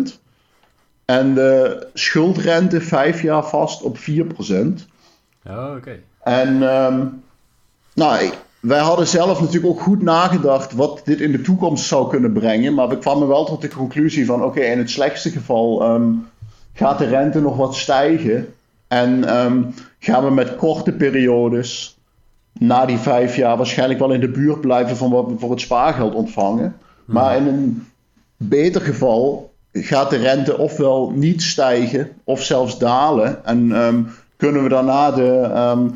[0.08, 0.26] 6%.
[1.06, 4.04] En de schuldrente 5 jaar vast op 4%.
[5.50, 6.00] Oh, oké.
[6.24, 7.24] En um,
[7.94, 8.30] nou,
[8.60, 12.74] wij hadden zelf natuurlijk ook goed nagedacht wat dit in de toekomst zou kunnen brengen.
[12.74, 16.28] Maar we kwamen wel tot de conclusie van oké, in het slechtste geval um,
[16.74, 18.54] gaat de rente nog wat stijgen.
[18.88, 21.98] En um, gaan we met korte periodes
[22.60, 25.62] na die vijf jaar waarschijnlijk wel in de buurt blijven van wat we voor het
[25.62, 26.76] spaargeld ontvangen.
[27.06, 27.88] Maar in een
[28.38, 33.46] beter geval gaat de rente ofwel niet stijgen of zelfs dalen.
[33.46, 35.96] En um, kunnen we daarna de, um,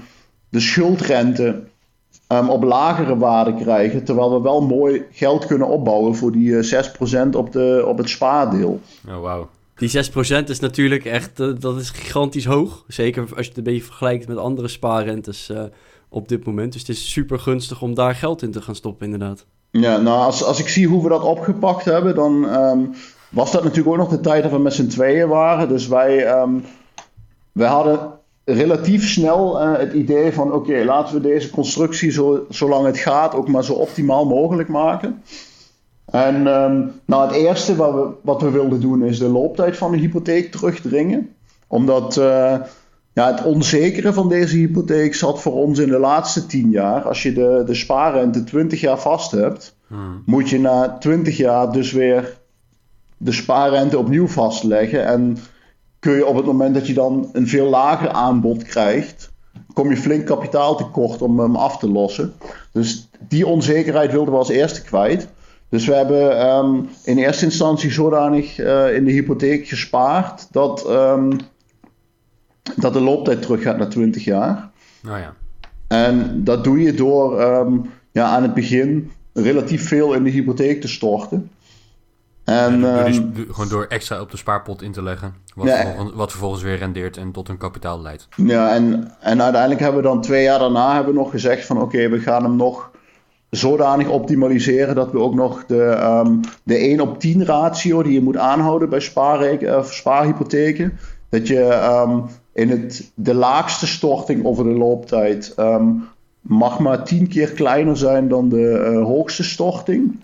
[0.49, 1.63] de schuldrente
[2.32, 4.04] um, op lagere waarde krijgen.
[4.04, 6.86] Terwijl we wel mooi geld kunnen opbouwen voor die uh, eh,
[7.25, 8.80] 6% op, de, op het spaardeel.
[9.08, 9.43] Oh, wow.
[9.75, 12.84] Die 6% is natuurlijk echt, uh, dat is gigantisch hoog.
[12.88, 15.63] Zeker als je het een beetje vergelijkt met andere spaarrentes uh,
[16.10, 16.71] op dit moment.
[16.71, 19.45] Dus het is super gunstig om daar geld in te gaan stoppen, inderdaad.
[19.71, 22.93] Ja, nou, als, als ik zie hoe we dat opgepakt hebben, dan um,
[23.30, 25.67] was dat natuurlijk ook nog de tijd dat we met z'n tweeën waren.
[25.67, 26.36] Dus wij,
[27.51, 32.86] wij hadden relatief snel uh, het idee van: oké, laten we deze constructie zo, zolang
[32.86, 35.21] het gaat ook maar zo optimaal mogelijk maken.
[36.06, 39.91] En um, nou, het eerste wat we, wat we wilden doen is de looptijd van
[39.91, 41.30] de hypotheek terugdringen.
[41.67, 42.56] Omdat uh,
[43.13, 47.01] ja, het onzekere van deze hypotheek zat voor ons in de laatste 10 jaar.
[47.01, 50.23] Als je de, de spaarrente 20 jaar vast hebt, hmm.
[50.25, 52.38] moet je na 20 jaar dus weer
[53.17, 55.06] de spaarrente opnieuw vastleggen.
[55.06, 55.38] En
[56.02, 59.32] kun je op het moment dat je dan een veel lager aanbod krijgt,
[59.74, 62.34] kom je flink kapitaal tekort om hem af te lossen.
[62.72, 65.28] Dus die onzekerheid wilden we als eerste kwijt.
[65.70, 71.38] Dus we hebben um, in eerste instantie zodanig uh, in de hypotheek gespaard dat, um,
[72.76, 74.70] dat de looptijd terug gaat naar 20 jaar.
[75.02, 75.34] Nou ja.
[75.88, 80.82] En dat doe je door um, ja, aan het begin relatief veel in de hypotheek
[80.82, 81.52] te storten.
[82.43, 85.34] En, ja, dus, gewoon door extra op de spaarpot in te leggen.
[85.56, 88.27] Wat, vervolgens, wat, vervolgens, weer rendeert en tot een kapitaal leidt.
[88.36, 91.82] Ja, en, en uiteindelijk hebben we dan twee jaar daarna hebben we nog gezegd van
[91.82, 92.91] oké, we gaan hem nog
[93.49, 98.21] zodanig optimaliseren dat we ook nog de, um, de 1 op 10 ratio die je
[98.21, 100.97] moet aanhouden bij spaarreken, spaarhypotheken.
[101.30, 105.56] Dat je um, in het, de laagste storting over de looptijd
[106.41, 110.19] mag maar 10 keer kleiner zijn dan de uh, hoogste storting.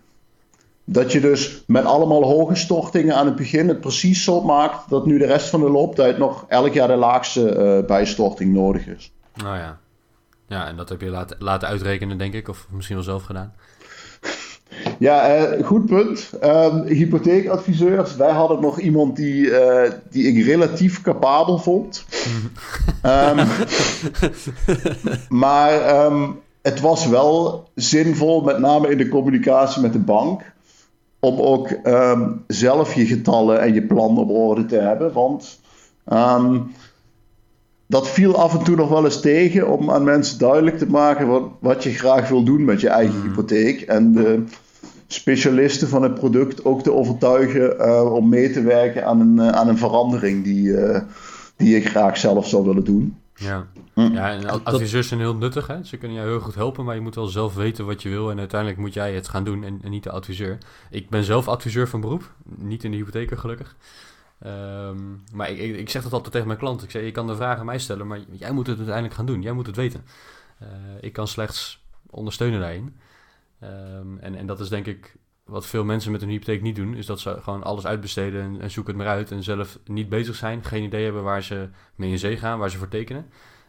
[0.89, 5.05] Dat je dus met allemaal hoge stortingen aan het begin het precies zo maakt dat
[5.05, 9.11] nu de rest van de looptijd nog elk jaar de laagste uh, bijstorting nodig is.
[9.33, 9.79] Nou ja.
[10.47, 13.53] Ja, en dat heb je laten, laten uitrekenen, denk ik, of misschien wel zelf gedaan.
[14.99, 16.31] Ja, uh, goed punt.
[16.43, 18.15] Um, hypotheekadviseurs.
[18.15, 22.05] Wij hadden nog iemand die, uh, die ik relatief capabel vond.
[23.05, 23.47] um,
[25.43, 30.41] maar um, het was wel zinvol, met name in de communicatie met de bank
[31.27, 35.13] om ook um, zelf je getallen en je plan op orde te hebben.
[35.13, 35.59] Want
[36.13, 36.71] um,
[37.87, 41.27] dat viel af en toe nog wel eens tegen om aan mensen duidelijk te maken
[41.27, 43.23] wat, wat je graag wil doen met je eigen mm.
[43.23, 43.81] hypotheek.
[43.81, 44.43] En de
[45.07, 49.49] specialisten van het product ook te overtuigen uh, om mee te werken aan een, uh,
[49.49, 50.99] aan een verandering die, uh,
[51.55, 53.15] die je graag zelf zou willen doen.
[53.39, 54.01] Ja, hm.
[54.01, 55.67] ja en adviseurs zijn heel nuttig.
[55.67, 55.83] Hè?
[55.83, 58.31] Ze kunnen jou heel goed helpen, maar je moet wel zelf weten wat je wil.
[58.31, 60.57] En uiteindelijk moet jij het gaan doen en, en niet de adviseur.
[60.89, 63.75] Ik ben zelf adviseur van beroep, niet in de hypotheek gelukkig.
[64.45, 66.83] Um, maar ik, ik, zeg dat altijd tegen mijn klant.
[66.83, 69.25] Ik zeg, je kan de vragen aan mij stellen, maar jij moet het uiteindelijk gaan
[69.25, 69.41] doen.
[69.41, 70.05] Jij moet het weten.
[70.61, 70.67] Uh,
[71.01, 72.95] ik kan slechts ondersteunen daarin.
[73.59, 75.15] Ehm, en, en dat is denk ik
[75.47, 78.61] wat veel mensen met een hypotheek niet doen, is dat ze gewoon alles uitbesteden en,
[78.61, 81.69] en zoeken het maar uit en zelf niet bezig zijn, geen idee hebben waar ze
[81.95, 83.25] mee in zee gaan, waar ze voor tekenen.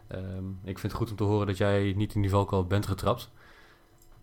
[0.07, 2.87] Ehm, ik vind het goed om te horen dat jij niet in die valkuil bent
[2.87, 3.31] getrapt.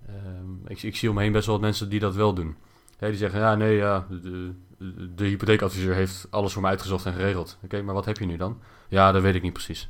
[0.08, 2.56] Ehm, ik, ik, zie om me heen best wel wat mensen die dat wel doen.
[3.00, 4.54] die zeggen, ja, nee, ja, de,
[5.16, 7.58] de, hypotheekadviseur heeft alles voor me uitgezocht en geregeld.
[7.64, 8.60] Oké, maar wat heb je nu dan?
[8.88, 9.90] Ja, dat weet ik niet precies.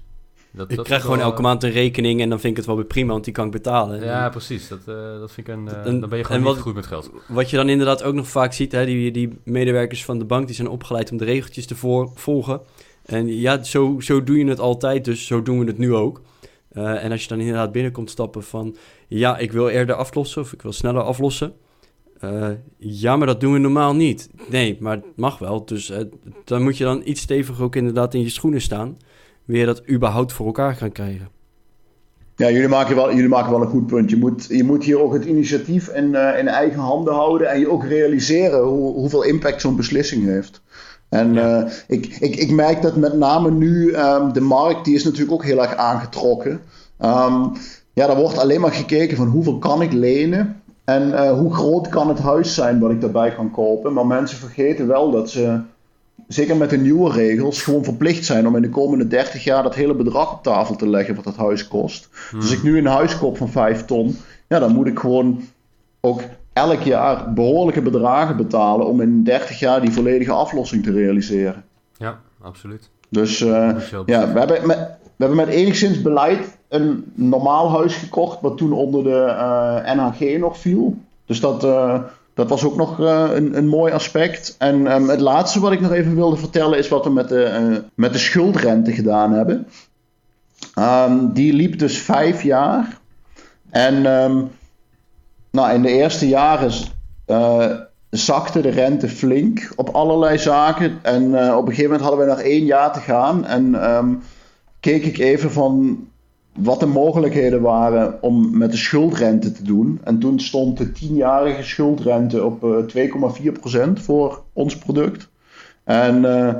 [0.56, 2.86] Dat, ik krijg gewoon elke maand een rekening en dan vind ik het wel weer
[2.86, 4.04] prima, want die kan ik betalen.
[4.04, 4.68] Ja, precies.
[4.68, 7.12] Dat, uh, dat vind ik een, uh, dan ben je gewoon niet goed met geld.
[7.28, 10.46] Wat je dan inderdaad ook nog vaak ziet, hè, die, die medewerkers van de bank
[10.46, 11.76] die zijn opgeleid om de regeltjes te
[12.16, 12.62] volgen.
[13.06, 16.22] En ja, zo, zo doe je het altijd, dus zo doen we het nu ook.
[16.74, 18.76] Uh, en als je dan inderdaad binnenkomt stappen van...
[19.08, 21.54] ja, ik wil eerder aflossen of ik wil sneller aflossen...
[22.24, 24.30] Uh, ja, maar dat doen we normaal niet.
[24.50, 25.66] Nee, maar het mag wel.
[25.66, 25.98] Dus uh,
[26.44, 28.98] dan moet je dan iets steviger ook inderdaad in je schoenen staan.
[29.46, 31.30] Je dat überhaupt voor elkaar gaan krijgen?
[32.36, 34.10] Ja, jullie maken wel, jullie maken wel een goed punt.
[34.10, 37.50] Je moet, je moet hier ook het initiatief in, uh, in eigen handen houden.
[37.50, 40.62] En je ook realiseren hoe, hoeveel impact zo'n beslissing heeft.
[41.10, 41.38] En
[41.88, 45.44] ik, ik, ik merk dat met name nu um, de markt, die is natuurlijk ook
[45.44, 46.52] heel erg aangetrokken.
[47.00, 47.52] Um,
[47.94, 50.62] ja, daar wordt alleen maar gekeken van hoeveel kan ik lenen.
[50.86, 53.94] En uh, hoe groot kan het huis zijn wat ik daarbij kan kopen?
[53.94, 55.60] Maar mensen vergeten wel dat ze,
[56.28, 59.76] zeker met de nieuwe regels, gewoon verplicht zijn om in de komende 30 jaar dat
[59.76, 62.10] hele bedrag op tafel te leggen wat dat huis kost.
[62.32, 65.44] Dus als ik nu een huis koop van 5 ton, ja, dan moet ik gewoon
[66.02, 66.22] ook
[66.54, 71.64] elk jaar behoorlijke bedragen betalen om in 30 jaar die volledige aflossing te realiseren.
[71.98, 72.90] Ja, absoluut.
[73.10, 73.76] Dus uh,
[74.06, 78.74] ja, we hebben, met, we hebben met enigszins beleid een normaal huis gekocht, wat toen
[78.74, 80.98] onder de uh, eh, NHG nog viel.
[81.26, 82.02] Dus dat, uh,
[82.36, 84.56] dat was ook nog uh, een, een mooi aspect.
[84.58, 87.84] En um, het laatste wat ik nog even wilde vertellen is wat we met de,
[87.94, 89.68] met de schuldrente gedaan hebben.
[90.80, 93.00] Um, die liep dus vijf jaar.
[93.70, 94.52] En um,
[95.52, 96.72] nou, in de eerste jaren
[98.10, 101.00] zakte de rente flink op allerlei zaken.
[101.02, 103.46] En op een gegeven moment hadden we nog één jaar te gaan.
[103.46, 104.22] En
[104.80, 106.08] keek ik even van
[106.56, 110.00] wat de mogelijkheden waren om met de schuldrente te doen.
[110.04, 113.12] En toen stond de tienjarige schuldrente op uh, eh,
[113.98, 115.30] 2,4% voor ons product.
[115.84, 116.54] En uh,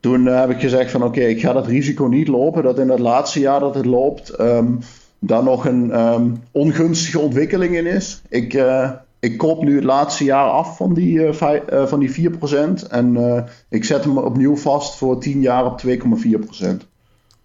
[0.00, 2.62] toen heb ik gezegd van oké, ik ga dat risico niet lopen.
[2.62, 4.78] Dat in het laatste jaar dat het loopt, um,
[5.18, 8.22] daar nog een um, ongunstige ontwikkeling in is.
[8.28, 11.32] Ik, uh, ik koop nu het laatste jaar af van die,
[11.84, 12.88] van die 4%.
[12.90, 13.16] En
[13.68, 16.93] ik zet hem opnieuw vast voor 10 jaar op 2,4%.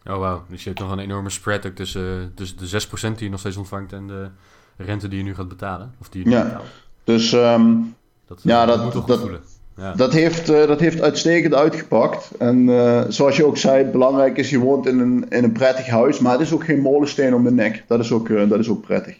[0.09, 3.23] Oh wauw, dus je hebt nog een enorme spread ook tussen, tussen de 6% die
[3.23, 4.29] je nog steeds ontvangt en de
[4.77, 5.93] rente die je nu gaat betalen.
[5.99, 6.65] Of die je ja, betaalt.
[7.03, 7.95] dus um,
[8.27, 9.29] dat, ja, dat, dat, dat,
[9.77, 9.93] ja.
[9.93, 12.31] dat, heeft, uh, dat heeft uitstekend uitgepakt.
[12.39, 15.87] En uh, zoals je ook zei, belangrijk is je woont in een, in een prettig
[15.87, 17.83] huis, maar het is ook geen molensteen om de nek.
[17.87, 19.15] Dat is ook, uh, dat is ook prettig.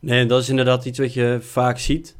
[0.00, 2.16] Nee, dat is inderdaad iets wat je vaak ziet.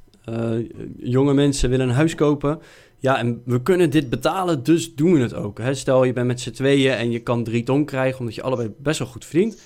[0.98, 2.60] jonge mensen willen een huis kopen
[3.04, 5.58] ja, en we kunnen dit betalen, dus doen we het ook.
[5.58, 5.74] Hè?
[5.74, 8.72] Stel, je bent met z'n tweeën en je kan drie ton krijgen, omdat je allebei
[8.78, 9.62] best wel goed verdient.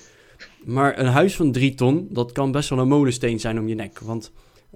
[0.64, 3.74] Maar een huis van drie ton, dat kan best wel een molensteen zijn om je
[3.74, 3.98] nek.
[3.98, 4.32] Want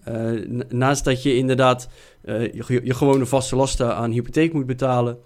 [0.09, 1.89] uh, naast dat je inderdaad
[2.25, 5.19] uh, je, gewone vaste lasten aan hypotheek moet betalen,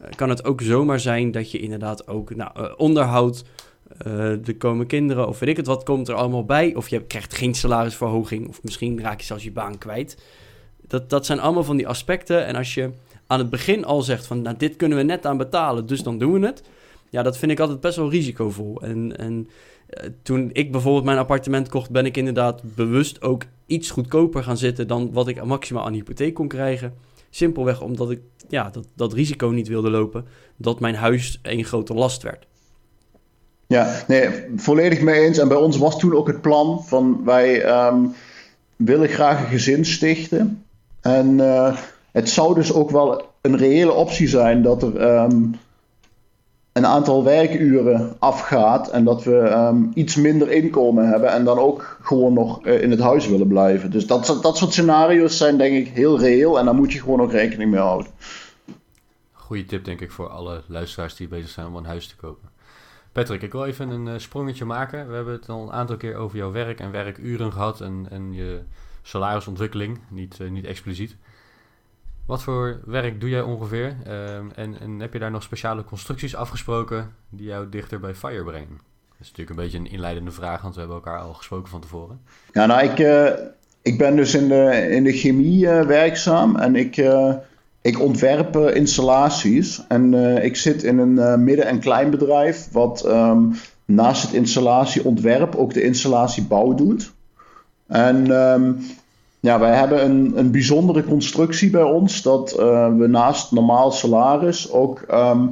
[0.00, 3.44] uh, kan het ook zomaar zijn dat je inderdaad ook nou, onderhoud,
[4.44, 6.74] er komen kinderen of weet ik het wat, komt er allemaal bij.
[6.74, 10.16] Of je krijgt geen salarisverhoging, of misschien raak je zelfs je baan kwijt.
[10.92, 12.46] Dat, dat zijn allemaal van die aspecten.
[12.46, 12.90] En als je
[13.26, 16.18] aan het begin al zegt van, nou, dit kunnen we net aan betalen, dus dan
[16.18, 16.62] doen we het.
[17.10, 18.80] Ja, dat vind ik altijd best wel risicovol.
[18.82, 19.48] En, en
[19.90, 24.56] uh, toen ik bijvoorbeeld mijn appartement kocht, ben ik inderdaad bewust ook iets goedkoper gaan
[24.56, 26.94] zitten dan wat ik maximaal aan hypotheek kon krijgen.
[27.30, 30.24] Simpelweg omdat ik ja, dat, dat risico niet wilde lopen
[30.56, 32.46] dat mijn huis een grote last werd.
[33.66, 35.38] Ja, nee, volledig mee eens.
[35.38, 38.14] En bij ons was toen ook het plan van wij um,
[38.76, 40.64] willen graag een gezin stichten.
[41.02, 41.76] En uh,
[42.12, 45.54] het zou dus ook wel een reële optie zijn dat er um,
[46.72, 51.98] een aantal werkuren afgaat en dat we um, iets minder inkomen hebben en dan ook
[52.02, 53.90] gewoon nog uh, in het huis willen blijven.
[53.90, 57.20] Dus dat, dat soort scenario's zijn denk ik heel reëel en daar moet je gewoon
[57.20, 58.10] ook rekening mee houden.
[59.32, 62.50] Goeie tip denk ik voor alle luisteraars die bezig zijn om een huis te kopen.
[63.12, 65.08] Patrick, ik wil even een uh, sprongetje maken.
[65.08, 68.32] We hebben het al een aantal keer over jouw werk en werkuren gehad en, en
[68.32, 68.60] je
[69.02, 71.16] salarisontwikkeling, niet, uh, niet expliciet.
[72.26, 73.96] Wat voor werk doe jij ongeveer?
[74.08, 78.44] Um, en, en heb je daar nog speciale constructies afgesproken die jou dichter bij Fire
[78.44, 78.80] brengen?
[79.08, 81.80] Dat is natuurlijk een beetje een inleidende vraag, want we hebben elkaar al gesproken van
[81.80, 82.20] tevoren.
[82.52, 83.30] Ja, nou, ik, uh,
[83.82, 86.96] ik ben dus in de, in de chemie uh, werkzaam en ik,
[87.80, 89.86] ik ontwerp installaties.
[89.88, 95.82] En ik zit in een midden- en kleinbedrijf wat um, naast het installatieontwerp ook de
[95.82, 97.12] installatiebouw doet.
[97.92, 98.72] En ehm,
[99.40, 104.72] ja, wij hebben een, een bijzondere constructie bij ons dat uh, we naast normaal salaris
[104.72, 105.46] ook ehm,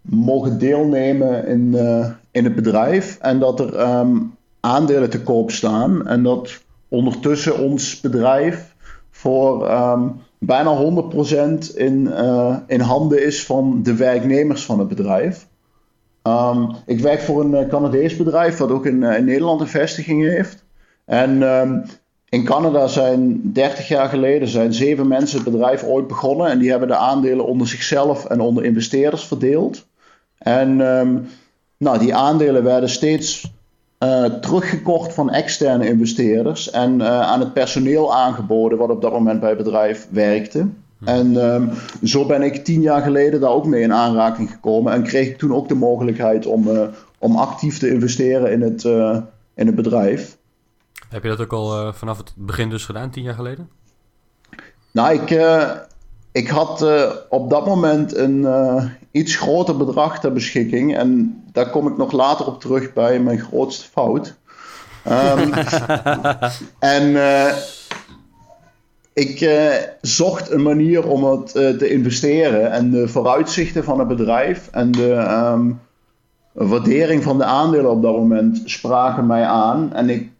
[0.00, 3.18] mogen deelnemen in, uh, in het bedrijf.
[3.20, 6.06] En dat er um, aandelen te koop staan.
[6.06, 8.74] En dat ondertussen ons bedrijf
[9.10, 9.58] voor
[10.38, 15.46] bijna 100% in, uh, in handen is van de werknemers van het bedrijf.
[16.86, 20.64] Ik werk voor een Canadees bedrijf wat ook in Nederland een vestiging heeft.
[21.04, 21.84] En um,
[22.28, 26.50] in Canada zijn 30 jaar geleden zijn zeven mensen het bedrijf ooit begonnen.
[26.50, 29.86] En die hebben de aandelen onder zichzelf en onder investeerders verdeeld.
[30.38, 31.28] En um,
[31.76, 33.52] nou, die aandelen werden steeds
[33.98, 36.70] uh, teruggekocht van externe investeerders.
[36.70, 40.66] En uh, aan het personeel aangeboden wat op dat moment bij het bedrijf werkte.
[40.98, 41.08] Hm.
[41.08, 41.70] En um,
[42.02, 44.92] zo ben ik tien jaar geleden daar ook mee in aanraking gekomen.
[44.92, 46.82] En kreeg ik toen ook de mogelijkheid om, uh,
[47.18, 48.84] om actief te investeren in het,
[49.54, 50.40] in het bedrijf.
[51.12, 53.70] Heb je dat ook al uh, vanaf het begin dus gedaan, tien jaar geleden?
[54.90, 55.70] Nou, ik, uh,
[56.32, 58.46] ik had uh, op dat moment een
[59.10, 60.96] iets groter bedrag ter beschikking.
[60.96, 64.34] En daar kom ik nog later op terug bij mijn grootste fout.
[65.08, 65.52] Um,
[66.96, 67.16] en
[69.12, 69.50] ik
[70.00, 72.70] zocht een manier om het te investeren.
[72.70, 75.12] En de vooruitzichten van het bedrijf en de
[75.52, 75.80] um,
[76.52, 79.92] waardering van de aandelen op dat moment spraken mij aan.
[79.92, 80.31] En ik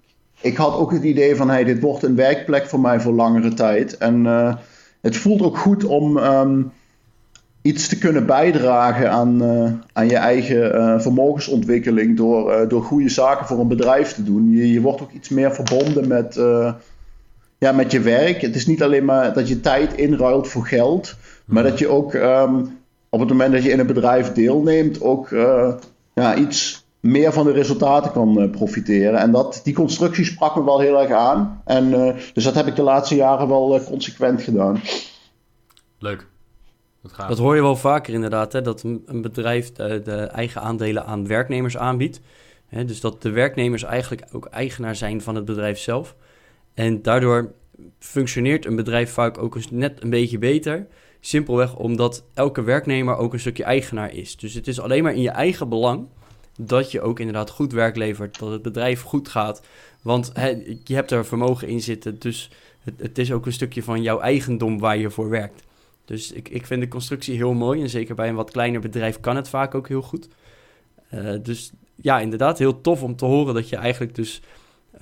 [0.42, 3.54] ik had ook het idee van, hey, dit wordt een werkplek voor mij voor langere
[3.54, 3.96] tijd.
[3.96, 4.54] En uh,
[5.00, 6.72] het voelt ook goed om um,
[7.62, 13.46] iets te kunnen bijdragen aan, uh, aan je eigen uh, vermogensontwikkeling door, door goede zaken
[13.46, 14.50] voor een bedrijf te doen.
[14.50, 16.34] Je, je wordt ook iets meer verbonden met,
[17.58, 18.40] ja, met je werk.
[18.40, 22.14] Het is niet alleen maar dat je tijd inruilt voor geld, maar dat je ook
[22.14, 22.78] um,
[23.08, 25.28] op het moment dat je in een bedrijf deelneemt, ook
[26.14, 29.20] ja, iets meer van de resultaten kan uh, profiteren.
[29.20, 31.62] En dat, die constructie sprak me wel heel erg aan.
[31.64, 34.80] En, uh, dus dat heb ik de laatste jaren wel uh, consequent gedaan.
[35.98, 36.26] Leuk.
[37.02, 40.62] Dat, dat, hoor je wel vaker inderdaad, hè, dat een, een bedrijf de, de, eigen
[40.62, 42.20] aandelen aan werknemers aanbiedt.
[42.66, 46.16] Hè, dus dat de werknemers eigenlijk ook eigenaar zijn van het bedrijf zelf.
[46.74, 47.52] En daardoor
[47.98, 50.86] functioneert een bedrijf vaak ook eens net een beetje beter.
[51.20, 54.36] Simpelweg omdat elke werknemer ook een stukje eigenaar is.
[54.36, 56.08] Dus het is alleen maar in je eigen belang
[56.58, 59.62] dat je ook inderdaad goed werk levert, dat het bedrijf goed gaat.
[60.02, 60.32] Want
[60.84, 62.50] je hebt er vermogen in zitten, dus
[62.84, 65.62] het, het, is ook een stukje van jouw eigendom waar je voor werkt.
[66.04, 69.20] Dus ik, ik vind de constructie heel mooi en zeker bij een wat kleiner bedrijf
[69.20, 70.28] kan het vaak ook heel goed.
[71.14, 74.42] Uh, dus ja, inderdaad, heel tof om te horen dat je eigenlijk dus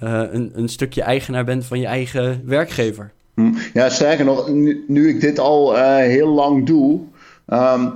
[0.03, 3.13] uh, een, een stukje eigenaar bent van je eigen werkgever.
[3.35, 3.53] Hm.
[3.75, 4.49] Ja, sterker nog,
[4.87, 7.01] nu, ik dit al uh, heel lang doe,
[7.47, 7.93] um,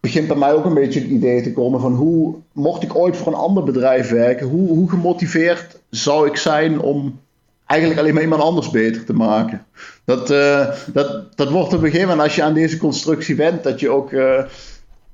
[0.00, 3.16] begint bij mij ook een beetje het idee te komen van hoe, mocht ik ooit
[3.16, 7.20] voor een ander bedrijf werken, hoe, hoe gemotiveerd zou ik zijn om
[7.66, 9.64] eigenlijk alleen maar iemand anders beter te maken.
[10.04, 13.62] Dat, uh, dat, dat wordt op een gegeven moment, als je aan deze constructie bent,
[13.62, 14.42] dat je ook, uh,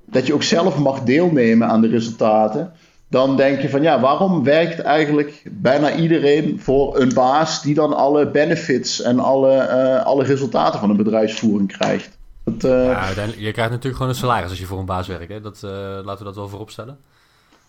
[0.05, 2.73] dat je ook zelf mag deelnemen aan de resultaten.
[3.09, 7.97] Dan denk je van ja, waarom werkt eigenlijk bijna iedereen voor een baas die dan
[7.97, 12.19] alle benefits en alle, uh, alle resultaten van een bedrijfsvoering krijgt?
[12.47, 12.91] Dat, uh...
[12.91, 15.29] ja, je krijgt natuurlijk gewoon een salaris als je voor een baas werkt.
[15.29, 15.41] Hè?
[15.41, 16.99] Dat, uh, laten we dat wel voorop stellen.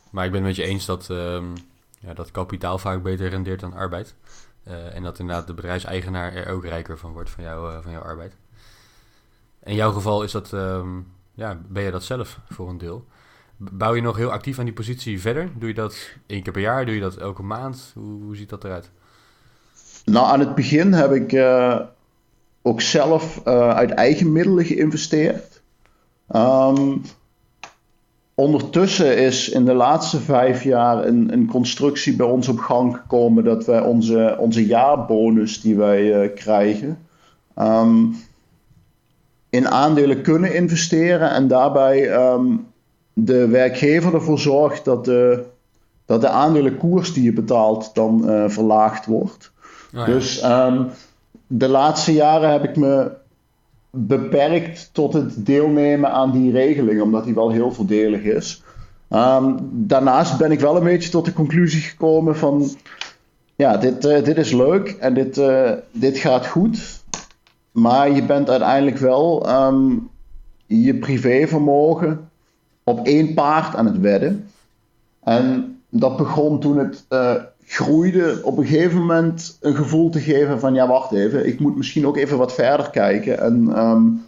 [0.10, 1.54] Maar ik ben het met je eens dat, um,
[2.00, 4.16] ja, dat kapitaal vaak beter rendeert dan arbeid.
[4.68, 8.02] Uh, en dat inderdaad de bedrijfseigenaar er ook rijker van wordt van, jou, van jouw
[8.02, 8.36] arbeid.
[9.64, 13.06] In jouw geval is dat, um, ja, ben je dat zelf voor een deel.
[13.58, 15.50] Bouw je nog heel actief aan die positie verder?
[15.56, 16.86] Doe je dat één keer per jaar?
[16.86, 17.92] Doe je dat elke maand?
[17.94, 18.92] Hoe, hoe ziet dat eruit?
[20.06, 21.32] Nou, aan het begin heb ik
[22.68, 25.62] ook zelf uh, uit eigen middelen geïnvesteerd.
[26.36, 27.02] Um,
[28.36, 33.44] ondertussen is in de laatste vijf jaar een, een, constructie bij ons op gang gekomen
[33.44, 37.00] dat wij onze, onze jaarbonus die wij uh, krijgen.
[37.56, 38.16] Um,
[39.50, 42.68] in aandelen kunnen investeren en daarbij um,
[43.14, 45.44] de werkgever ervoor zorgt dat de,
[46.06, 49.52] dat de aandelenkoers die je betaalt dan uh, verlaagd wordt.
[49.94, 50.06] Oh ja.
[50.06, 50.44] Dus
[51.48, 53.12] de laatste jaren heb ik me
[53.90, 58.64] beperkt tot het deelnemen aan die regeling, omdat die wel heel voordelig is.
[59.10, 62.70] Um, daarnaast ben ik wel een beetje tot de conclusie gekomen van,
[63.56, 67.04] ja, dit, uh, dit is leuk en dit, uh, dit gaat goed,
[67.72, 70.10] maar je bent uiteindelijk wel um,
[70.66, 72.30] je privévermogen
[72.84, 74.50] op één paard aan het wedden.
[75.24, 77.34] En dat begon toen het uh,
[77.70, 81.76] groeide op een gegeven moment een gevoel te geven van ja, wacht even, ik moet
[81.76, 83.40] misschien ook even wat verder kijken.
[83.40, 84.26] En um,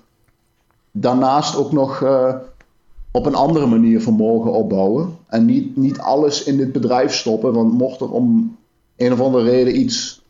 [0.91, 2.35] daarnaast ook nog uh,
[3.11, 5.17] op een andere manier vermogen opbouwen.
[5.27, 8.57] En niet, niet alles in dit bedrijf stoppen, want mocht er om
[8.97, 10.21] een of andere reden iets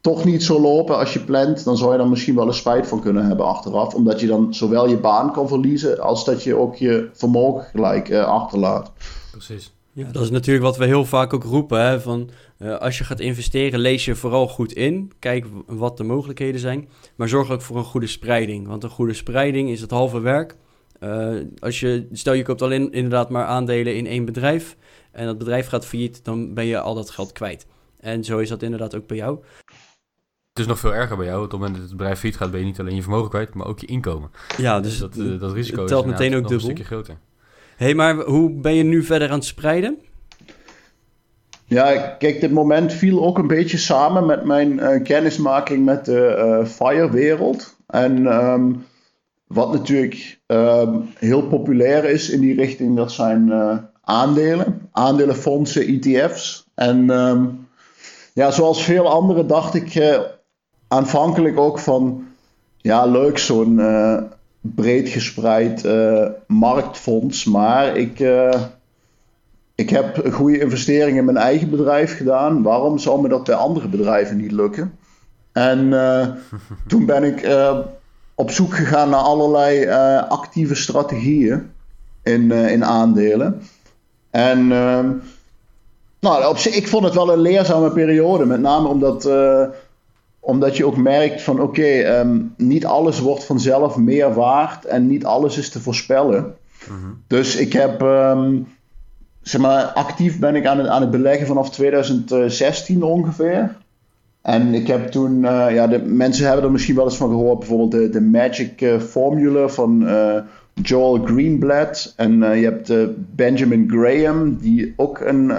[0.00, 2.86] toch niet zo lopen als je plant, dan zou je er misschien wel eens spijt
[2.86, 3.94] van kunnen hebben achteraf.
[3.94, 8.08] Omdat je dan zowel je baan kan verliezen, als dat je ook je vermogen gelijk
[8.08, 8.92] uh, achterlaat.
[9.30, 9.73] Precies.
[9.94, 11.80] Ja, dat is natuurlijk wat we heel vaak ook roepen.
[11.80, 12.00] Hè?
[12.00, 15.12] Van, uh, als je gaat investeren, lees je vooral goed in.
[15.18, 16.88] Kijk wat de mogelijkheden zijn.
[17.14, 18.66] Maar zorg ook voor een goede spreiding.
[18.66, 20.56] Want een goede spreiding is het halve werk.
[21.00, 24.76] Uh, als je, stel je koopt alleen inderdaad maar aandelen in één bedrijf.
[25.12, 27.66] En dat bedrijf gaat failliet, dan ben je al dat geld kwijt.
[28.00, 29.38] En zo is dat inderdaad ook bij jou.
[30.48, 31.44] Het is nog veel erger bij jou.
[31.44, 33.54] Op het moment dat het bedrijf failliet gaat, ben je niet alleen je vermogen kwijt,
[33.54, 34.30] maar ook je inkomen.
[34.56, 36.54] Ja, dus, dat, uh, dat risico telt is meteen ook dubbel.
[36.54, 37.16] een stukje groter.
[37.76, 39.98] Hey, maar hoe ben je nu verder aan het spreiden?
[41.66, 46.34] Ja, kijk, dit moment viel ook een beetje samen met mijn uh, kennismaking met de
[46.38, 47.76] uh, FIRE-wereld.
[47.86, 48.86] En um,
[49.46, 56.66] wat natuurlijk um, heel populair is in die richting, dat zijn uh, aandelen, aandelenfondsen, ETF's.
[56.74, 57.68] En um,
[58.32, 60.20] ja, zoals veel anderen dacht ik
[60.88, 62.26] aanvankelijk ook van,
[62.76, 63.80] ja, leuk zo'n
[64.74, 65.88] breed gespreid
[66.46, 67.44] marktfonds.
[67.44, 68.20] Maar ik
[69.74, 72.62] ik heb goede investeringen in mijn eigen bedrijf gedaan.
[72.62, 74.98] Waarom zou me dat bij andere bedrijven niet lukken?
[75.52, 76.26] En uh,
[76.88, 77.48] toen ben ik
[78.34, 79.88] op zoek gegaan naar allerlei
[80.28, 81.70] actieve strategieën
[82.22, 83.62] in, in aandelen.
[84.30, 84.68] En
[86.20, 88.44] nou, op zich, ik vond het wel een leerzame periode.
[88.44, 89.28] Met name omdat,
[90.44, 94.84] omdat je ook merkt van oké, okay, um, niet alles wordt vanzelf meer waard.
[94.84, 96.54] En niet alles is te voorspellen.
[96.88, 97.22] Mm-hmm.
[97.26, 98.00] Dus ik heb...
[98.00, 98.66] Um,
[99.44, 103.76] zeg maar, actief ben ik aan het, aan het beleggen vanaf 2016 ongeveer.
[104.42, 107.58] En ik heb toen, uh, ja, de mensen hebben er misschien wel eens van gehoord,
[107.58, 110.36] bijvoorbeeld de, de Magic uh, Formula van uh,
[110.74, 112.12] Joel Greenblatt.
[112.16, 112.92] En je hebt
[113.36, 115.50] Benjamin Graham, die ook een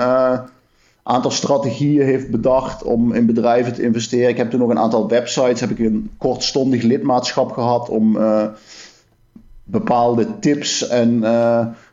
[1.07, 4.29] aantal strategieën heeft bedacht om in bedrijven te investeren.
[4.29, 8.17] Ik heb toen nog een aantal websites, heb ik een kortstondig lidmaatschap gehad om
[9.63, 11.23] bepaalde tips en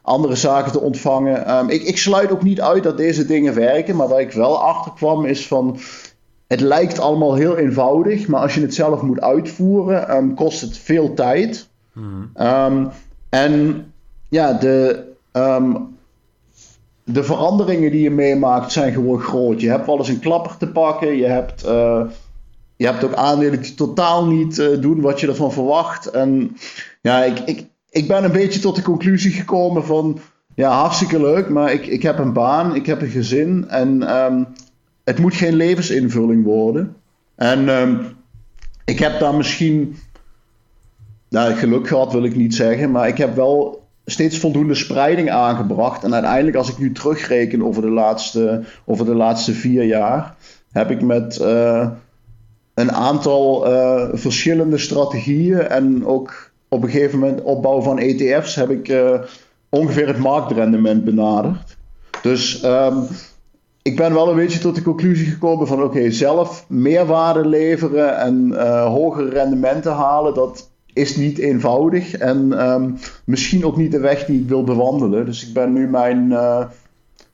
[0.03, 1.57] andere zaken te ontvangen.
[1.57, 4.63] Um, ik, ik sluit ook niet uit dat deze dingen werken, maar waar ik wel
[4.63, 5.79] achter kwam is van.
[6.47, 10.79] Het lijkt allemaal heel eenvoudig, maar als je het zelf moet uitvoeren, um, kost het
[10.79, 11.69] veel tijd.
[11.93, 12.31] Mm.
[12.41, 12.89] Um,
[13.29, 13.85] en
[14.29, 15.05] ja, de,
[17.05, 19.61] de veranderingen die je meemaakt zijn gewoon groot.
[19.61, 21.17] Je hebt wel eens een klapper te pakken.
[21.17, 22.03] Je hebt, uh,
[22.77, 26.07] je hebt ook aandelen die totaal niet uh, doen wat je ervan verwacht.
[26.07, 26.57] En
[27.01, 30.19] ja, ik, ik, ik ben een beetje tot de conclusie gekomen van...
[30.55, 34.47] Ja, hartstikke leuk, maar ik, ik heb een baan, ik heb een gezin en um,
[35.05, 36.97] het moet geen levensinvulling worden.
[37.35, 38.17] En um,
[38.85, 39.97] ik heb daar misschien,
[41.29, 46.05] nou geluk gehad wil ik niet zeggen, maar ik heb wel steeds voldoende spreiding aangebracht.
[46.05, 50.35] En uiteindelijk als ik nu terugreken over de laatste, over de laatste vier jaar,
[50.73, 51.89] heb ik met uh,
[52.75, 58.71] een aantal uh, verschillende strategieën en ook op een gegeven moment opbouw van ETF's heb
[58.71, 59.21] ik uh,
[59.69, 61.77] ongeveer het marktrendement benaderd.
[62.23, 63.07] Dus um,
[63.83, 68.53] ik ben wel een beetje tot de conclusie gekomen van oké, zelf meerwaarde leveren en
[68.87, 74.41] hogere rendementen halen, dat is niet eenvoudig en um, misschien ook niet de weg die
[74.41, 75.25] ik wil bewandelen.
[75.25, 76.65] Dus ik ben nu mijn, uh,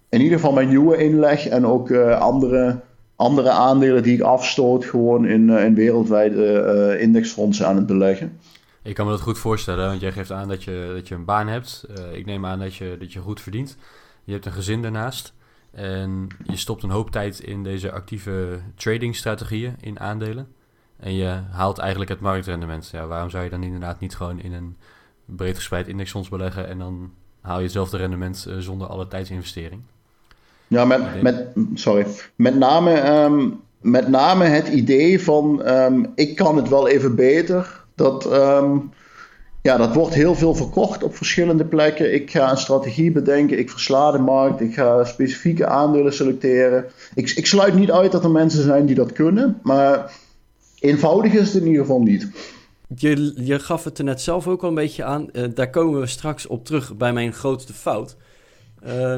[0.09, 2.80] in ieder geval mijn nieuwe inleg en ook andere,
[3.16, 8.38] andere aandelen die ik afstoot gewoon in, in wereldwijde indexfondsen aan het beleggen.
[8.82, 11.24] Ik kan me dat goed voorstellen, want jij geeft aan dat je, dat je een
[11.24, 11.86] baan hebt.
[11.90, 13.76] Uh, ik neem aan dat je, dat je goed verdient.
[14.24, 15.32] Je hebt een gezin daarnaast.
[15.70, 20.48] En je stopt een hoop tijd in deze actieve tradingstrategieën in aandelen.
[21.01, 22.88] En je haalt eigenlijk het marktrendement.
[22.92, 24.76] Ja, waarom zou je dan inderdaad niet gewoon in een
[25.24, 29.82] breed gespreid indexfonds beleggen en dan haal je hetzelfde rendement uh, zonder alle tijdsinvestering?
[30.66, 32.07] Ja, met, met, sorry.
[32.36, 37.84] Met name, um, met name het idee van um, ik kan het wel even beter
[37.94, 38.90] dat, um,
[39.62, 42.14] ja, dat wordt heel veel verkocht op verschillende plekken.
[42.14, 46.84] Ik ga een strategie bedenken, ik versla de markt, ik ga specifieke aandelen selecteren.
[47.14, 50.12] Ik, ik sluit niet uit dat er mensen zijn die dat kunnen, maar
[50.81, 52.31] eenvoudig is het in ieder geval niet.
[52.97, 55.29] Je, je gaf het er net zelf ook al een beetje aan.
[55.33, 58.16] Uh, daar komen we straks op terug bij mijn grootste fout.
[58.87, 59.16] Uh,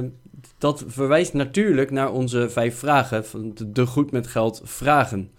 [0.59, 5.31] dat verwijst natuurlijk naar onze vijf vragen van de, goed met geld vragen.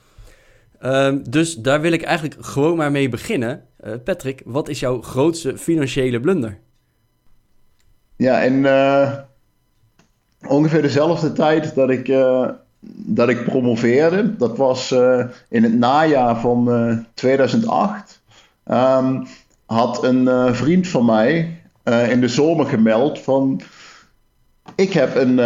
[0.83, 3.65] Um, dus daar wil ik eigenlijk gewoon maar mee beginnen.
[3.85, 6.59] Uh, Patrick, wat is jouw grootste financiële blunder?
[8.15, 9.17] Ja, in uh,
[10.47, 12.07] ongeveer dezelfde tijd dat ik,
[12.89, 14.91] dat ik promoveerde, dat was
[15.49, 18.21] in het najaar van 2008,
[18.65, 19.23] um, ehm,
[19.65, 21.61] had een vriend van mij
[22.09, 23.61] in de zomer gemeld van...
[24.75, 25.39] Ik heb een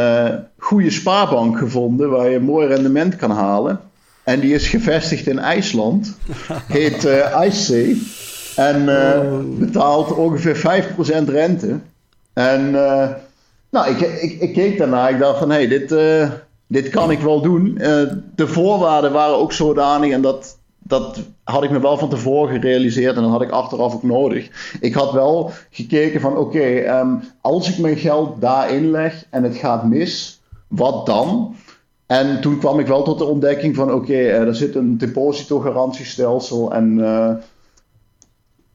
[0.57, 3.79] goede spaarbank gevonden waar je een mooi rendement kan halen.
[4.23, 6.17] En die is gevestigd in IJsland.
[6.67, 7.07] Heet
[7.43, 8.23] IceSafe.
[8.55, 9.19] En uh,
[9.59, 10.83] betaalt ongeveer
[11.25, 11.79] 5% rente.
[12.33, 12.71] En
[13.69, 15.09] nou, ik, ik, ik keek daarna.
[15.09, 15.91] Ik dacht van, hé, hey, dit,
[16.67, 17.73] dit kan ik wel doen.
[18.35, 20.11] de voorwaarden waren ook zodanig.
[20.11, 23.15] En dat, dat had ik me wel van tevoren gerealiseerd.
[23.15, 24.77] En dat had ik achteraf ook nodig.
[24.79, 29.55] Ik had wel gekeken van, oké, um, als ik mijn geld daarin leg en het
[29.55, 31.55] gaat mis, wat dan?
[32.05, 36.73] En toen kwam ik wel tot de ontdekking van oké, okay, er zit een depositogarantiestelsel
[36.73, 37.31] en uh,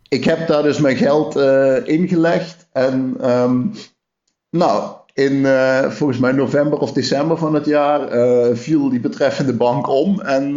[0.09, 2.66] ik heb daar dus mijn geld uh, ingelegd.
[2.72, 3.72] En um,
[4.51, 8.08] nou, in uh, volgens mij november of december van het jaar
[8.56, 10.20] viel die betreffende bank om.
[10.20, 10.54] En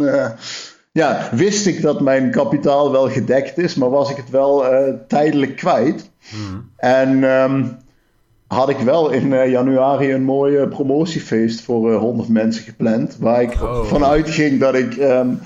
[0.92, 4.64] ja, wist ik dat mijn kapitaal wel gedekt is, maar was ik het wel
[5.08, 6.10] tijdelijk kwijt.
[6.18, 6.70] Hmm.
[6.76, 7.76] En um,
[8.46, 13.16] had ik wel in januari een mooi promotiefeest voor uh, 100 mensen gepland.
[13.20, 13.84] Waar ik oh.
[13.84, 15.40] vanuit ging dat ik um,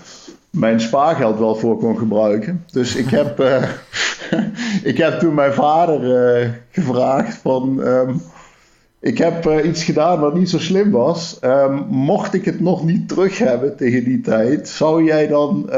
[0.50, 2.64] mijn spaargeld wel voor kon gebruiken.
[2.72, 3.42] Dus ik heb,
[4.92, 7.78] ik heb toen mijn vader gevraagd van...
[7.78, 8.20] Um,
[9.00, 11.38] ik heb iets gedaan wat niet zo slim was.
[11.44, 15.70] Um, mocht ik het nog niet terug hebben tegen die tijd, zou jij dan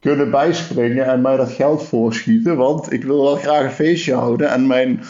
[0.00, 2.56] kunnen bijspringen en mij dat geld voorschieten?
[2.56, 5.00] Want ik wil wel graag een feestje houden en mijn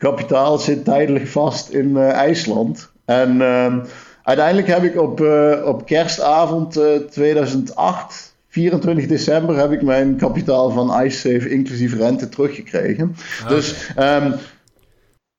[0.00, 2.90] kapitaal zit tijdelijk vast in uh, IJsland.
[3.04, 3.76] En uh,
[4.22, 11.02] uiteindelijk heb ik op, uh, op kerstavond 2008, 24 december, heb ik mijn kapitaal van
[11.04, 13.16] IceSafe inclusief rente teruggekregen.
[13.42, 13.92] Ah, dus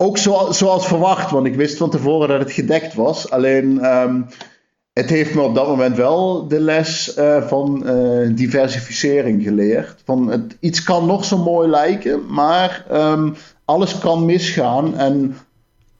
[0.01, 3.29] ook zo, zoals verwacht, want ik wist van tevoren dat het gedekt was.
[3.29, 4.25] Alleen um,
[4.93, 10.01] het heeft me op dat moment wel de les uh, van uh, diversificering geleerd.
[10.05, 13.35] Van het, iets kan nog zo mooi lijken, maar um,
[13.65, 14.97] alles kan misgaan.
[14.97, 15.35] En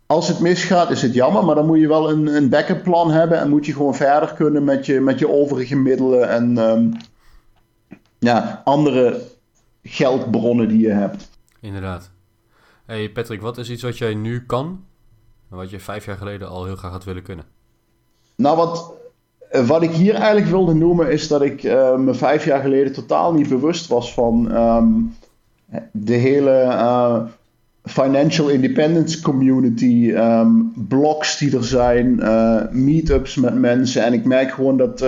[0.06, 3.12] als het misgaat, is het jammer, maar dan moet je wel een, een backup plan
[3.12, 6.92] hebben en moet je gewoon verder kunnen met je, met je overige middelen en um,
[8.20, 9.22] ja, andere
[9.84, 11.30] geldbronnen die je hebt.
[11.60, 12.12] Inderdaad.
[12.92, 14.84] Hey Patrick, wat is iets wat jij nu kan,
[15.48, 17.46] wat je vijf jaar geleden al heel graag had willen kunnen?
[18.36, 18.94] Nou, wat,
[19.68, 23.34] wat ik hier eigenlijk wilde noemen is dat ik uh, me vijf jaar geleden totaal
[23.34, 25.16] niet bewust was van um,
[25.92, 27.22] de hele uh,
[27.84, 34.04] financial independence community, um, blogs die er zijn, uh, meetups met mensen.
[34.04, 35.00] En ik merk gewoon dat,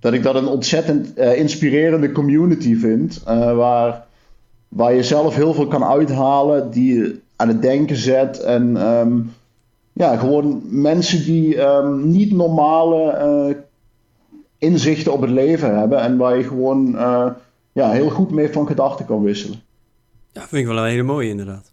[0.00, 3.22] dat ik dat een ontzettend inspirerende community vind.
[3.24, 4.08] waar,
[4.70, 8.40] waar je zelf heel veel kan uithalen, die je aan het denken zet.
[8.40, 9.32] En um,
[9.92, 13.56] ja, gewoon mensen die um, niet normale
[14.58, 16.00] inzichten op het leven hebben.
[16.00, 16.96] En waar je gewoon
[17.72, 19.62] ja, heel goed mee van gedachten kan wisselen.
[20.32, 21.70] Ja, vind ik wel een hele mooie inderdaad.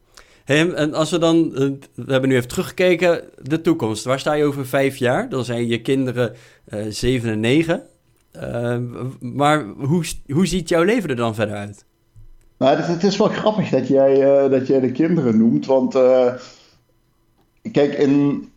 [0.47, 4.03] En als we dan, eh, we hebben nu even teruggekeken, de toekomst.
[4.03, 5.29] Waar sta je over vijf jaar?
[5.29, 6.33] Dan zijn je kinderen
[6.69, 7.83] uh, zeven en negen.
[9.19, 11.85] Maar hoe, hoe ziet jouw leven er dan verder uit?
[12.57, 15.65] Nou, het, het is wel grappig dat jij, uh, dat jij de kinderen noemt.
[15.65, 15.93] Want
[17.71, 18.49] kijk, in,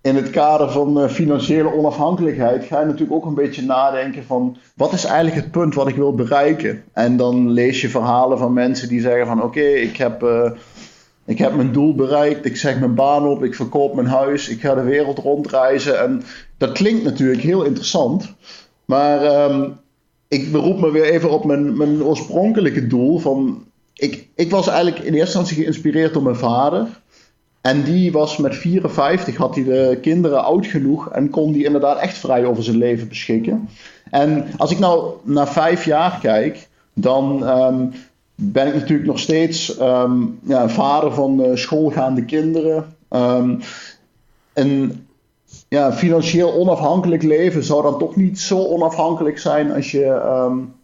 [0.00, 4.92] in het kader van financiële onafhankelijkheid ga je natuurlijk ook een beetje nadenken van wat
[4.92, 6.84] is eigenlijk het punt wat ik wil bereiken?
[6.92, 10.24] En dan lees je verhalen van mensen die zeggen van oké, ik heb
[11.24, 14.60] ik heb mijn doel bereikt, ik zeg mijn baan op, ik verkoop mijn huis, ik
[14.60, 16.00] ga de wereld rondreizen.
[16.00, 16.22] En
[16.58, 18.34] dat klinkt natuurlijk heel interessant.
[18.84, 19.80] Maar um,
[20.32, 23.18] ik beroep me weer even op mijn, mijn oorspronkelijke doel.
[23.18, 23.64] Van,
[23.94, 26.86] ik, ik was eigenlijk in eerste instantie geïnspireerd door mijn vader.
[27.60, 31.98] En die was met 54, had hij de kinderen oud genoeg en kon die inderdaad
[31.98, 33.68] echt vrij over zijn leven beschikken.
[34.10, 37.92] En als ik nou naar vijf jaar kijk, dan um,
[38.34, 42.94] ben ik natuurlijk nog steeds um, ja, vader van uh, schoolgaande kinderen.
[43.10, 43.60] Um,
[45.72, 50.74] ja, financieel onafhankelijk leven zou dan toch niet zo onafhankelijk zijn als je, um,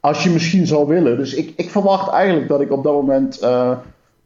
[0.00, 1.16] als je misschien zou willen.
[1.16, 3.76] Dus ik, ik verwacht eigenlijk dat ik op dat moment uh,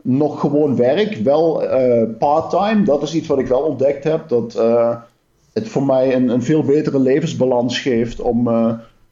[0.03, 1.15] nog gewoon werk.
[1.15, 2.83] Wel uh, part-time.
[2.83, 4.29] Dat is iets wat ik wel ontdekt heb.
[4.29, 4.53] Dat
[5.53, 8.49] het voor mij een, een veel betere levensbalans geeft om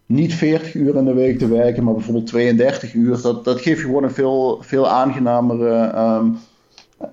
[0.06, 3.20] niet 40 uur in de week te werken, maar bijvoorbeeld 32 uur.
[3.22, 6.38] Dat, dat geeft je gewoon een veel, veel aangenamere, um,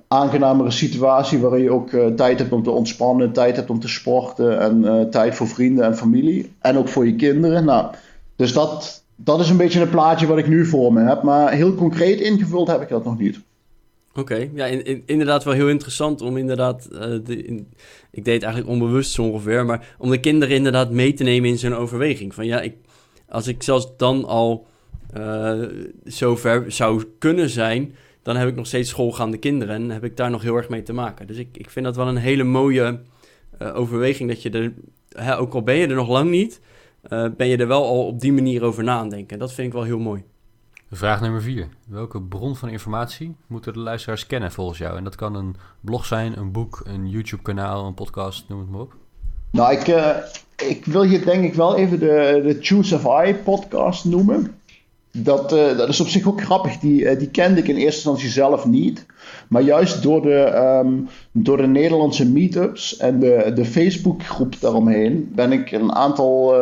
[0.08, 3.88] aangenamere situatie waarin je ook uh, tijd hebt om te ontspannen, tijd hebt om te
[3.88, 6.52] sporten en uh, tijd voor vrienden en familie.
[6.60, 7.66] En ook voor je kinderen.
[7.66, 7.96] Nou,
[8.36, 11.24] dus dat, dat is een beetje een plaatje wat ik nu voor me heb.
[11.24, 13.40] Maar heel concreet ingevuld heb ik dat nog niet.
[14.16, 17.64] Oké, ja, in, in, inderdaad wel heel interessant om inderdaad, uh, de,
[18.12, 21.58] ik deed eigenlijk onbewust zo ongeveer, maar om de kinderen inderdaad mee te nemen in
[21.58, 22.34] zijn overweging.
[22.34, 22.76] Van ja, ik,
[23.30, 24.66] als ik zelfs dan al
[25.18, 25.54] uh,
[26.04, 30.30] zover zou kunnen zijn, dan heb ik nog steeds schoolgaande kinderen en heb ik daar
[30.30, 31.28] nog heel erg mee te maken.
[31.28, 33.00] Dus ik, ik vind dat wel een hele mooie
[33.62, 34.74] uh, overweging dat je er
[35.10, 36.62] hè, ook al ben je er nog lang niet,
[37.02, 39.40] eh, ben je er wel al op die manier over na aan denken.
[39.40, 40.24] Dat vind ik wel heel mooi.
[40.92, 41.68] Vraag nummer vier.
[41.88, 44.98] Welke bron van informatie moeten de luisteraars kennen volgens jou?
[44.98, 48.82] En dat kan een blog zijn, een boek, een YouTube-kanaal, een podcast, noem het maar
[48.82, 48.96] op.
[49.52, 50.16] Nou, ik, uh,
[50.56, 54.61] ik wil hier denk ik wel even de, de Choose of I podcast noemen.
[55.12, 56.78] Dat, uh, dat is op zich ook grappig.
[56.78, 59.06] Die, uh, die kende ik in eerste instantie zelf niet.
[59.48, 65.52] Maar juist door de, um, door de Nederlandse meetups en de, de Facebookgroep daaromheen ben
[65.52, 66.56] ik een aantal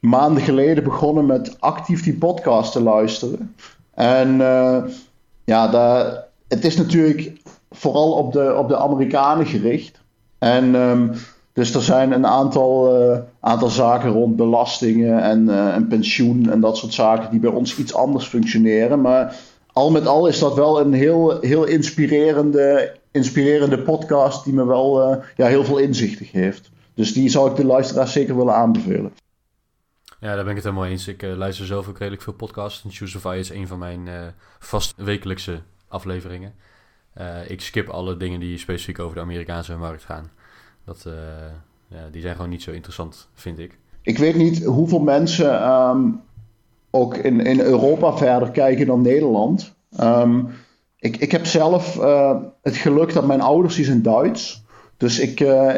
[0.00, 3.54] maanden geleden begonnen met actief die podcast te luisteren.
[3.94, 4.36] En
[5.44, 7.32] ja, daar, het is natuurlijk
[7.70, 10.00] vooral op de, op de Amerikanen gericht.
[10.38, 11.10] En um,
[11.54, 16.60] dus er zijn een aantal, uh, aantal zaken rond belastingen en, uh, en pensioen en
[16.60, 19.00] dat soort zaken die bij ons iets anders functioneren.
[19.00, 19.36] Maar
[19.72, 25.12] al met al is dat wel een heel, heel inspirerende, inspirerende podcast die me wel
[25.12, 26.70] uh, ja, heel veel inzichten geeft.
[26.94, 29.12] Dus die zou ik de luisteraars zeker willen aanbevelen.
[30.20, 31.08] Ja, daar ben ik het helemaal eens.
[31.08, 32.84] Ik luister zelf ook redelijk veel podcasts.
[32.84, 34.08] En Choosify is een van mijn
[34.58, 36.54] vast wekelijkse afleveringen.
[37.46, 40.30] ik skip alle dingen die specifiek over de Amerikaanse markt gaan.
[40.84, 41.12] Dat, uh,
[41.88, 43.78] ja, die zijn gewoon niet zo interessant, vind ik.
[44.02, 46.20] Ik weet niet hoeveel mensen um,
[46.90, 49.74] ook in, in Europa verder kijken dan Nederland.
[50.00, 50.48] Um,
[50.98, 54.64] ik, ik heb zelf uh, het geluk dat mijn ouders die zijn Duits.
[54.96, 55.74] Dus ik, uh,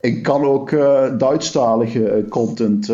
[0.00, 0.70] ik kan ook
[1.18, 2.92] Duitsstalige content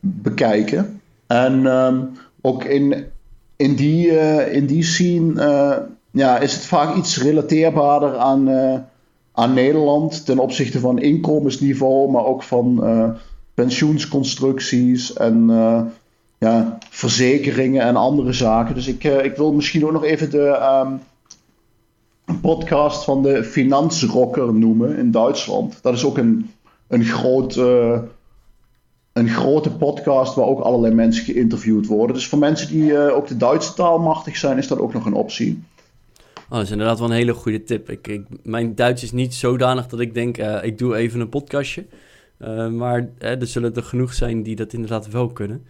[0.00, 1.00] bekijken.
[1.26, 2.10] En um,
[2.40, 3.06] ook in,
[3.56, 4.06] in, die,
[4.50, 8.48] in die scene ja, is het vaak iets relateerbaarder aan
[9.32, 13.10] aan Nederland ten opzichte van inkomensniveau, maar ook van uh,
[13.54, 15.80] pensioensconstructies en uh,
[16.38, 18.74] ja, verzekeringen en andere zaken.
[18.74, 21.00] Dus ik, uh, ik wil misschien ook nog even de um,
[22.40, 25.78] podcast van de Finanzrocker noemen in Duitsland.
[25.82, 26.50] Dat is ook een,
[26.88, 27.56] een, groot,
[29.12, 32.14] een grote podcast waar ook allerlei mensen geïnterviewd worden.
[32.16, 35.14] Dus voor mensen die ook de Duitse taal machtig zijn, is dat ook nog een
[35.14, 35.62] optie.
[36.52, 37.90] Oh, dat is inderdaad wel een hele goede tip.
[37.90, 41.28] Ik, ik, mijn Duits is niet zodanig dat ik denk, uh, ik doe even een
[41.28, 41.86] podcastje.
[42.38, 45.66] Uh, maar er zullen er genoeg zijn die dat inderdaad wel kunnen.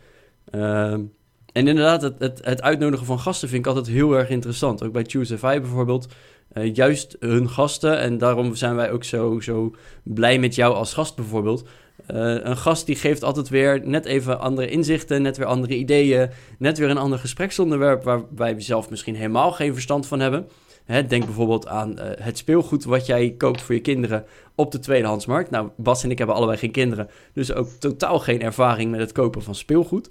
[0.55, 1.09] Uh, en
[1.53, 4.83] inderdaad, het, het, het, uitnodigen van gasten vind ik altijd heel erg interessant.
[4.85, 6.09] Ook bij Choose FI bijvoorbeeld.
[6.73, 11.17] juist hun gasten, en daarom zijn wij ook zo, zo blij met jou als gast
[11.17, 11.69] bijvoorbeeld.
[12.07, 16.79] een gast die geeft altijd weer net even andere inzichten, net weer andere ideeën, net
[16.79, 20.47] weer een ander gespreksonderwerp waar wij zelf misschien helemaal geen verstand van hebben.
[20.85, 24.25] Hè, denk bijvoorbeeld aan uh, het speelgoed wat jij koopt voor je kinderen
[24.55, 25.51] op de tweedehandsmarkt.
[25.51, 29.13] Nou, Bas en ik hebben allebei geen kinderen, dus ook totaal geen ervaring met het
[29.13, 30.09] kopen van speelgoed.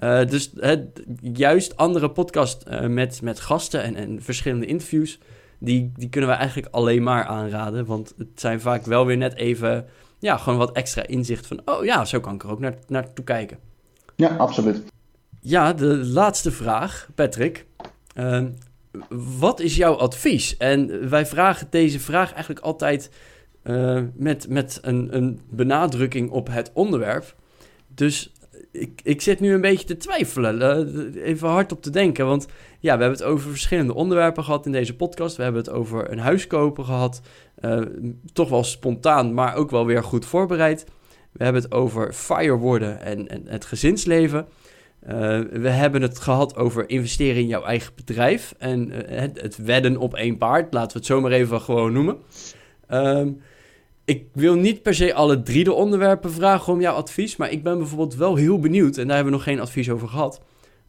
[0.00, 5.18] Uh, dus het, juist andere podcast uh, met, met gasten en, en verschillende interviews,
[5.58, 7.86] die, die kunnen we eigenlijk alleen maar aanraden.
[7.86, 9.86] Want het zijn vaak wel weer net even,
[10.18, 13.24] ja, gewoon wat extra inzicht van, oh ja, zo kan ik er ook naar, naartoe
[13.24, 13.58] kijken.
[14.16, 14.82] Ja, absoluut.
[15.40, 17.66] Ja, de laatste vraag, Patrick.
[18.14, 18.44] Uh,
[19.38, 20.56] wat is jouw advies?
[20.56, 23.10] En wij vragen deze vraag eigenlijk altijd
[23.64, 27.34] uh, met, met een, een benadrukking op het onderwerp.
[27.94, 28.32] Dus
[28.72, 30.60] ik, ik zit nu een beetje te twijfelen,
[31.14, 32.26] uh, even hardop te denken.
[32.26, 32.46] Want
[32.78, 35.36] ja, we hebben het over verschillende onderwerpen gehad in deze podcast.
[35.36, 37.20] We hebben het over een huis kopen gehad.
[37.60, 37.80] Uh,
[38.32, 40.84] toch wel spontaan, maar ook wel weer goed voorbereid.
[41.32, 44.46] We hebben het over fire worden en, en het gezinsleven.
[45.08, 45.12] Uh,
[45.50, 50.14] we hebben het gehad over investeren in jouw eigen bedrijf en uh, het, wedden op
[50.14, 52.16] één paard, laten we het zomaar even gewoon noemen.
[52.90, 53.40] Um,
[54.04, 57.62] ik wil niet per se alle drie de onderwerpen vragen om jouw advies, maar ik
[57.62, 60.42] ben bijvoorbeeld wel heel benieuwd, en daar hebben we nog geen advies over gehad,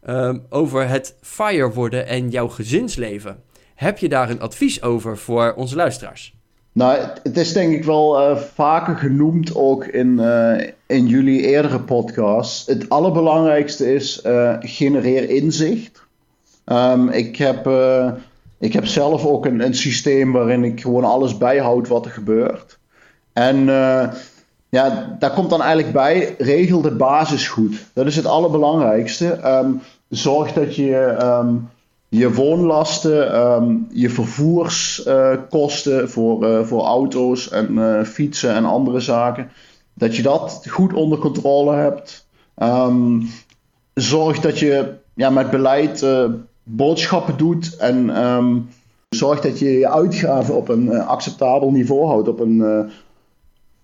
[0.08, 3.42] um, over het fire worden en jouw gezinsleven.
[3.74, 6.34] Heb je daar een advies over voor onze luisteraars?
[6.74, 11.80] Nou, het is denk ik wel uh, vaker genoemd ook in, uh, in jullie eerdere
[11.80, 12.66] podcasts.
[12.66, 16.02] Het allerbelangrijkste is uh, genereer inzicht.
[16.66, 17.70] Um, ik, heb,
[18.58, 22.78] ik heb zelf ook een, een systeem waarin ik gewoon alles bijhoud wat er gebeurt.
[23.32, 23.64] En
[24.68, 27.86] ja, daar komt dan eigenlijk bij, regel de basis goed.
[27.92, 29.38] Dat is het allerbelangrijkste.
[29.44, 31.16] Um, zorg dat je...
[31.22, 31.68] Um,
[32.14, 39.50] je woonlasten, um, je vervoerskosten voor, uh, voor auto's en uh, fietsen en andere zaken,
[39.94, 42.26] dat je dat goed onder controle hebt.
[42.56, 43.28] Um,
[43.94, 46.06] zorg dat je ja, met beleid
[46.62, 48.68] boodschappen doet en um,
[49.08, 52.90] zorg dat je je uitgaven op een acceptabel niveau houdt op een,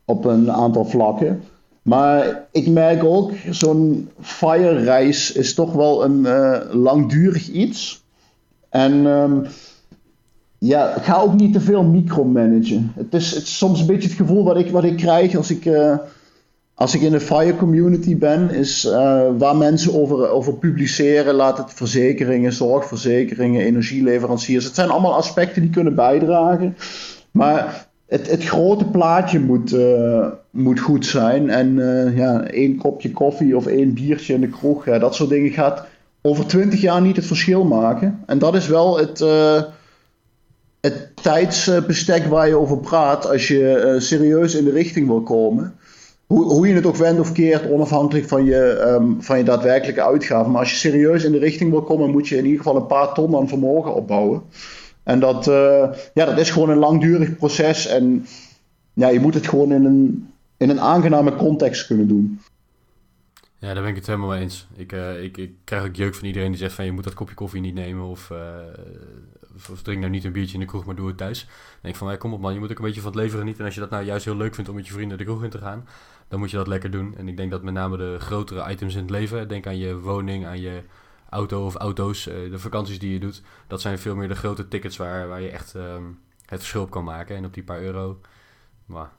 [0.05, 1.43] op een aantal vlakken.
[1.83, 6.27] Maar ik merk ook, zo'n fire-reis is toch wel een
[6.71, 8.07] langdurig iets.
[8.69, 9.47] En um,
[10.59, 12.93] ja, ga ook niet te veel micromanagen.
[12.95, 15.65] Het is, het soms een beetje het gevoel wat ik, wat ik krijg als ik,
[15.65, 15.97] uh,
[16.75, 21.59] als ik in de FIRE community ben, is uh, waar mensen over, over publiceren, laat
[21.59, 24.65] het verzekeringen, zorgverzekeringen, energieleveranciers.
[24.65, 26.77] Het zijn allemaal aspecten die kunnen bijdragen.
[27.31, 31.51] Maar het, het grote plaatje moet, uh, moet goed zijn.
[31.51, 31.75] En
[32.15, 35.87] ja, één kopje koffie of één biertje in de kroeg, dat soort dingen gaat
[36.29, 38.23] over twintig jaar niet het verschil maken.
[38.27, 39.19] En dat is wel het,
[40.81, 45.75] het tijdsbestek waar je over praat als je serieus in de richting wil komen
[46.29, 50.03] hoe, hoe je het ook wendt of keert, onafhankelijk van je, um, van je daadwerkelijke
[50.03, 50.51] uitgaven.
[50.51, 52.87] Maar als je serieus in de richting wil komen, moet je in ieder geval een
[52.87, 54.43] paar ton aan vermogen opbouwen.
[55.03, 57.87] En dat, uh, ja, dat is gewoon een langdurig proces.
[57.87, 58.27] En
[58.93, 62.41] ja, je moet het gewoon in een, in een aangename context kunnen doen.
[63.61, 64.67] Ja, daar ben ik het helemaal mee eens.
[64.75, 67.15] Ik, uh, ik, ik krijg ook jeuk van iedereen die zegt van je moet dat
[67.15, 68.39] kopje koffie niet nemen of, uh,
[69.71, 71.49] of, drink nou niet een biertje in de kroeg, maar doe het thuis.
[71.81, 73.61] Denk van, hey, kom op man, je moet ook een beetje van het leven genieten.
[73.61, 75.45] En als je dat nou juist heel leuk vindt om met je vrienden de kroeg
[75.45, 75.89] in te gaan,
[76.29, 77.17] dan moet je dat lekker doen.
[77.17, 79.99] En ik denk dat met name de grotere items in het leven, denk aan je
[79.99, 80.83] woning, aan je
[81.29, 84.69] auto of auto's, uh, de vakanties die je doet, dat zijn veel meer de grote
[84.69, 87.37] tickets waar, waar je echt um, het verschil op kan maken.
[87.37, 88.21] En op die paar euro,
[88.87, 89.11] maar...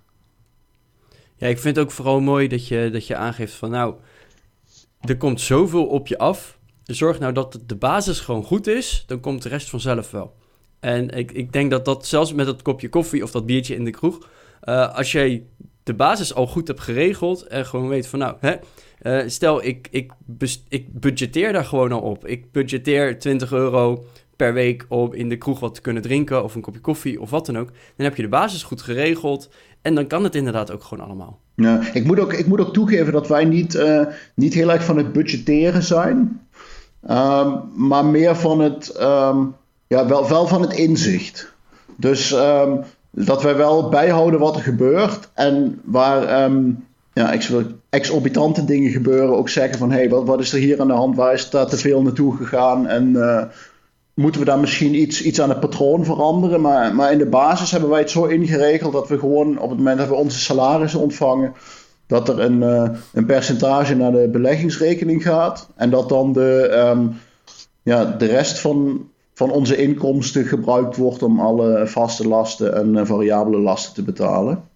[1.36, 3.96] Ja, ik vind het ook vooral mooi dat je, dat je aangeeft van nou,
[5.00, 6.58] er komt zoveel op je af.
[6.84, 10.36] Zorg nou dat de basis gewoon goed is, dan komt de rest vanzelf wel.
[10.80, 13.86] En ik, ik denk dat dat zelfs met dat kopje koffie of dat biertje in
[13.86, 14.30] de kroeg,
[14.64, 15.44] uh, als jij
[15.84, 18.56] de basis al goed hebt geregeld en gewoon weet van nou, hè,
[19.02, 20.12] uh, stel ik, ik,
[20.70, 22.28] ik budgeteer daar gewoon al op.
[22.28, 24.06] Ik budgeteer 20 euro
[24.40, 27.30] per week om in de kroeg wat te kunnen drinken of een kopje koffie of
[27.30, 27.68] wat dan ook.
[27.96, 29.50] Dan heb je de basis goed geregeld
[29.82, 31.40] en dan kan het inderdaad ook gewoon allemaal.
[31.56, 34.84] Ja, ik, moet ook, ik moet ook toegeven dat wij niet, uh, niet heel erg
[34.84, 36.42] van het budgetteren zijn,
[37.10, 39.56] um, maar meer van het, um,
[39.88, 41.54] ja, wel, wel van het inzicht.
[41.96, 45.30] Dus um, dat wij wel bijhouden wat er gebeurt.
[45.34, 46.50] En waar
[47.14, 47.34] ja,
[47.90, 50.94] exorbitante dingen gebeuren, ook zeggen van hé, hey, wat, wat is er hier aan de
[50.94, 51.16] hand?
[51.16, 52.88] Waar is daar te veel naartoe gegaan?
[52.88, 53.44] En uh,
[54.20, 56.62] moeten we daar misschien iets, iets aan het patroon veranderen?
[56.62, 59.78] Maar, maar in de basis hebben wij het zo ingeregeld dat we gewoon op het
[59.78, 61.54] moment dat we onze salarissen ontvangen,
[62.08, 65.70] dat er een, uh, een percentage naar de beleggingsrekening gaat.
[65.76, 67.18] En dat dan de, um,
[67.84, 73.06] ja, de rest van, van onze inkomsten gebruikt wordt om alle vaste lasten en uh,
[73.06, 74.69] variabele lasten te betalen.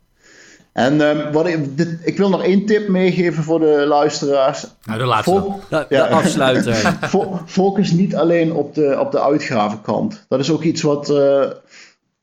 [0.73, 4.65] En uh, wat ik, dit, ik wil nog één tip meegeven voor de luisteraars.
[4.83, 5.31] Nou, de laatste.
[5.31, 6.07] Fo de, ja.
[6.07, 6.97] de afsluiter.
[7.45, 10.25] Focus niet alleen op de, op de uitgavenkant.
[10.27, 11.45] Dat is ook iets wat, uh,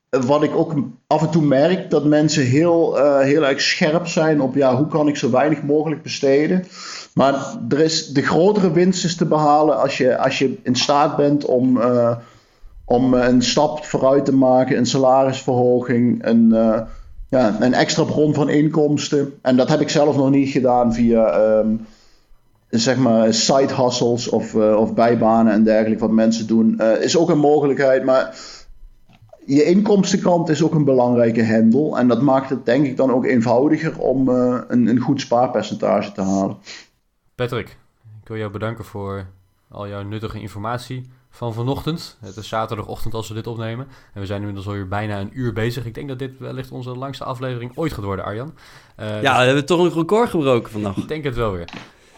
[0.09, 0.73] wat ik ook
[1.07, 1.89] af en toe merk.
[1.89, 5.63] Dat mensen heel, uh, heel erg scherp zijn op ja, hoe kan ik zo weinig
[5.63, 6.65] mogelijk besteden.
[7.13, 7.35] Maar
[7.69, 11.45] er is, de grotere winst is te behalen als je, als je in staat bent
[11.45, 11.79] om
[12.91, 16.81] om eh, een stap vooruit te maken, een salarisverhoging, een, uh,
[17.31, 19.39] ja, een extra bron van inkomsten.
[19.41, 21.85] En dat heb ik zelf nog niet gedaan via um,
[22.69, 26.75] zeg maar side hustles of, uh, of bijbanen en dergelijke wat mensen doen.
[26.77, 28.35] Uh, is ook een mogelijkheid, maar
[29.45, 31.97] je inkomstenkant is ook een belangrijke hendel.
[31.97, 36.21] En dat maakt het denk ik dan ook eenvoudiger om een, een goed spaarpercentage te
[36.21, 36.57] halen.
[37.35, 37.77] Patrick,
[38.21, 39.25] ik wil jou bedanken voor
[39.71, 42.17] al jouw nuttige informatie van vanochtend.
[42.21, 43.87] Het is zaterdagochtend als we dit opnemen.
[44.13, 45.85] En we zijn inmiddels alweer bijna een uur bezig.
[45.85, 48.53] Ik denk dat dit wellicht onze langste aflevering ooit gaat worden, Arjan.
[48.99, 49.39] Uh, ja, dus...
[49.39, 50.97] we hebben toch een record gebroken vandaag.
[50.97, 51.69] Ik denk het wel weer.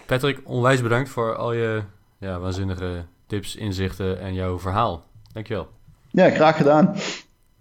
[0.05, 1.81] Patrick, onwijs bedankt voor al je
[2.19, 5.05] ja, waanzinnige tips, inzichten en jouw verhaal.
[5.31, 5.67] Dankjewel.
[6.11, 6.95] Ja, graag gedaan.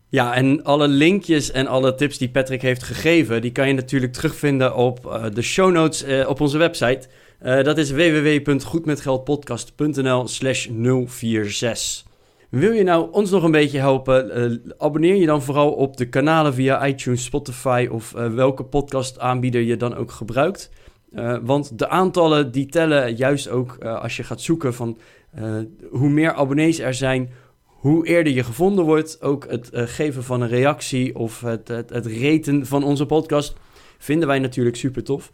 [0.08, 4.12] Ja, en alle linkjes en alle tips die Patrick heeft gegeven, die kan je natuurlijk
[4.12, 7.08] terugvinden op uh, de show notes uh, op onze website.
[7.44, 10.68] Uh, dat is www.goedmetgeldpodcast.nl slash
[11.06, 12.04] 046.
[12.48, 14.38] Wil je nou ons nog een beetje helpen?
[14.38, 19.60] Uh, abonneer je dan vooral op de kanalen via iTunes, Spotify of uh, welke podcastaanbieder
[19.60, 20.70] je dan ook gebruikt.
[21.42, 24.98] want de aantallen die tellen juist ook als je gaat zoeken van
[25.90, 27.30] hoe meer abonnees er zijn,
[27.64, 29.22] hoe eerder je gevonden wordt.
[29.22, 33.54] Ook het geven van een reactie of het, het, het reten van onze podcast
[33.98, 35.30] vinden wij natuurlijk super tof.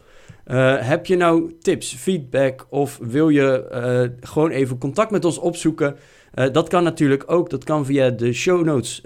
[0.51, 5.37] Uh, heb je nou tips, feedback of wil je uh, gewoon even contact met ons
[5.37, 5.95] opzoeken?
[6.33, 7.49] Uh, dat kan natuurlijk ook.
[7.49, 9.01] Dat kan via de show notes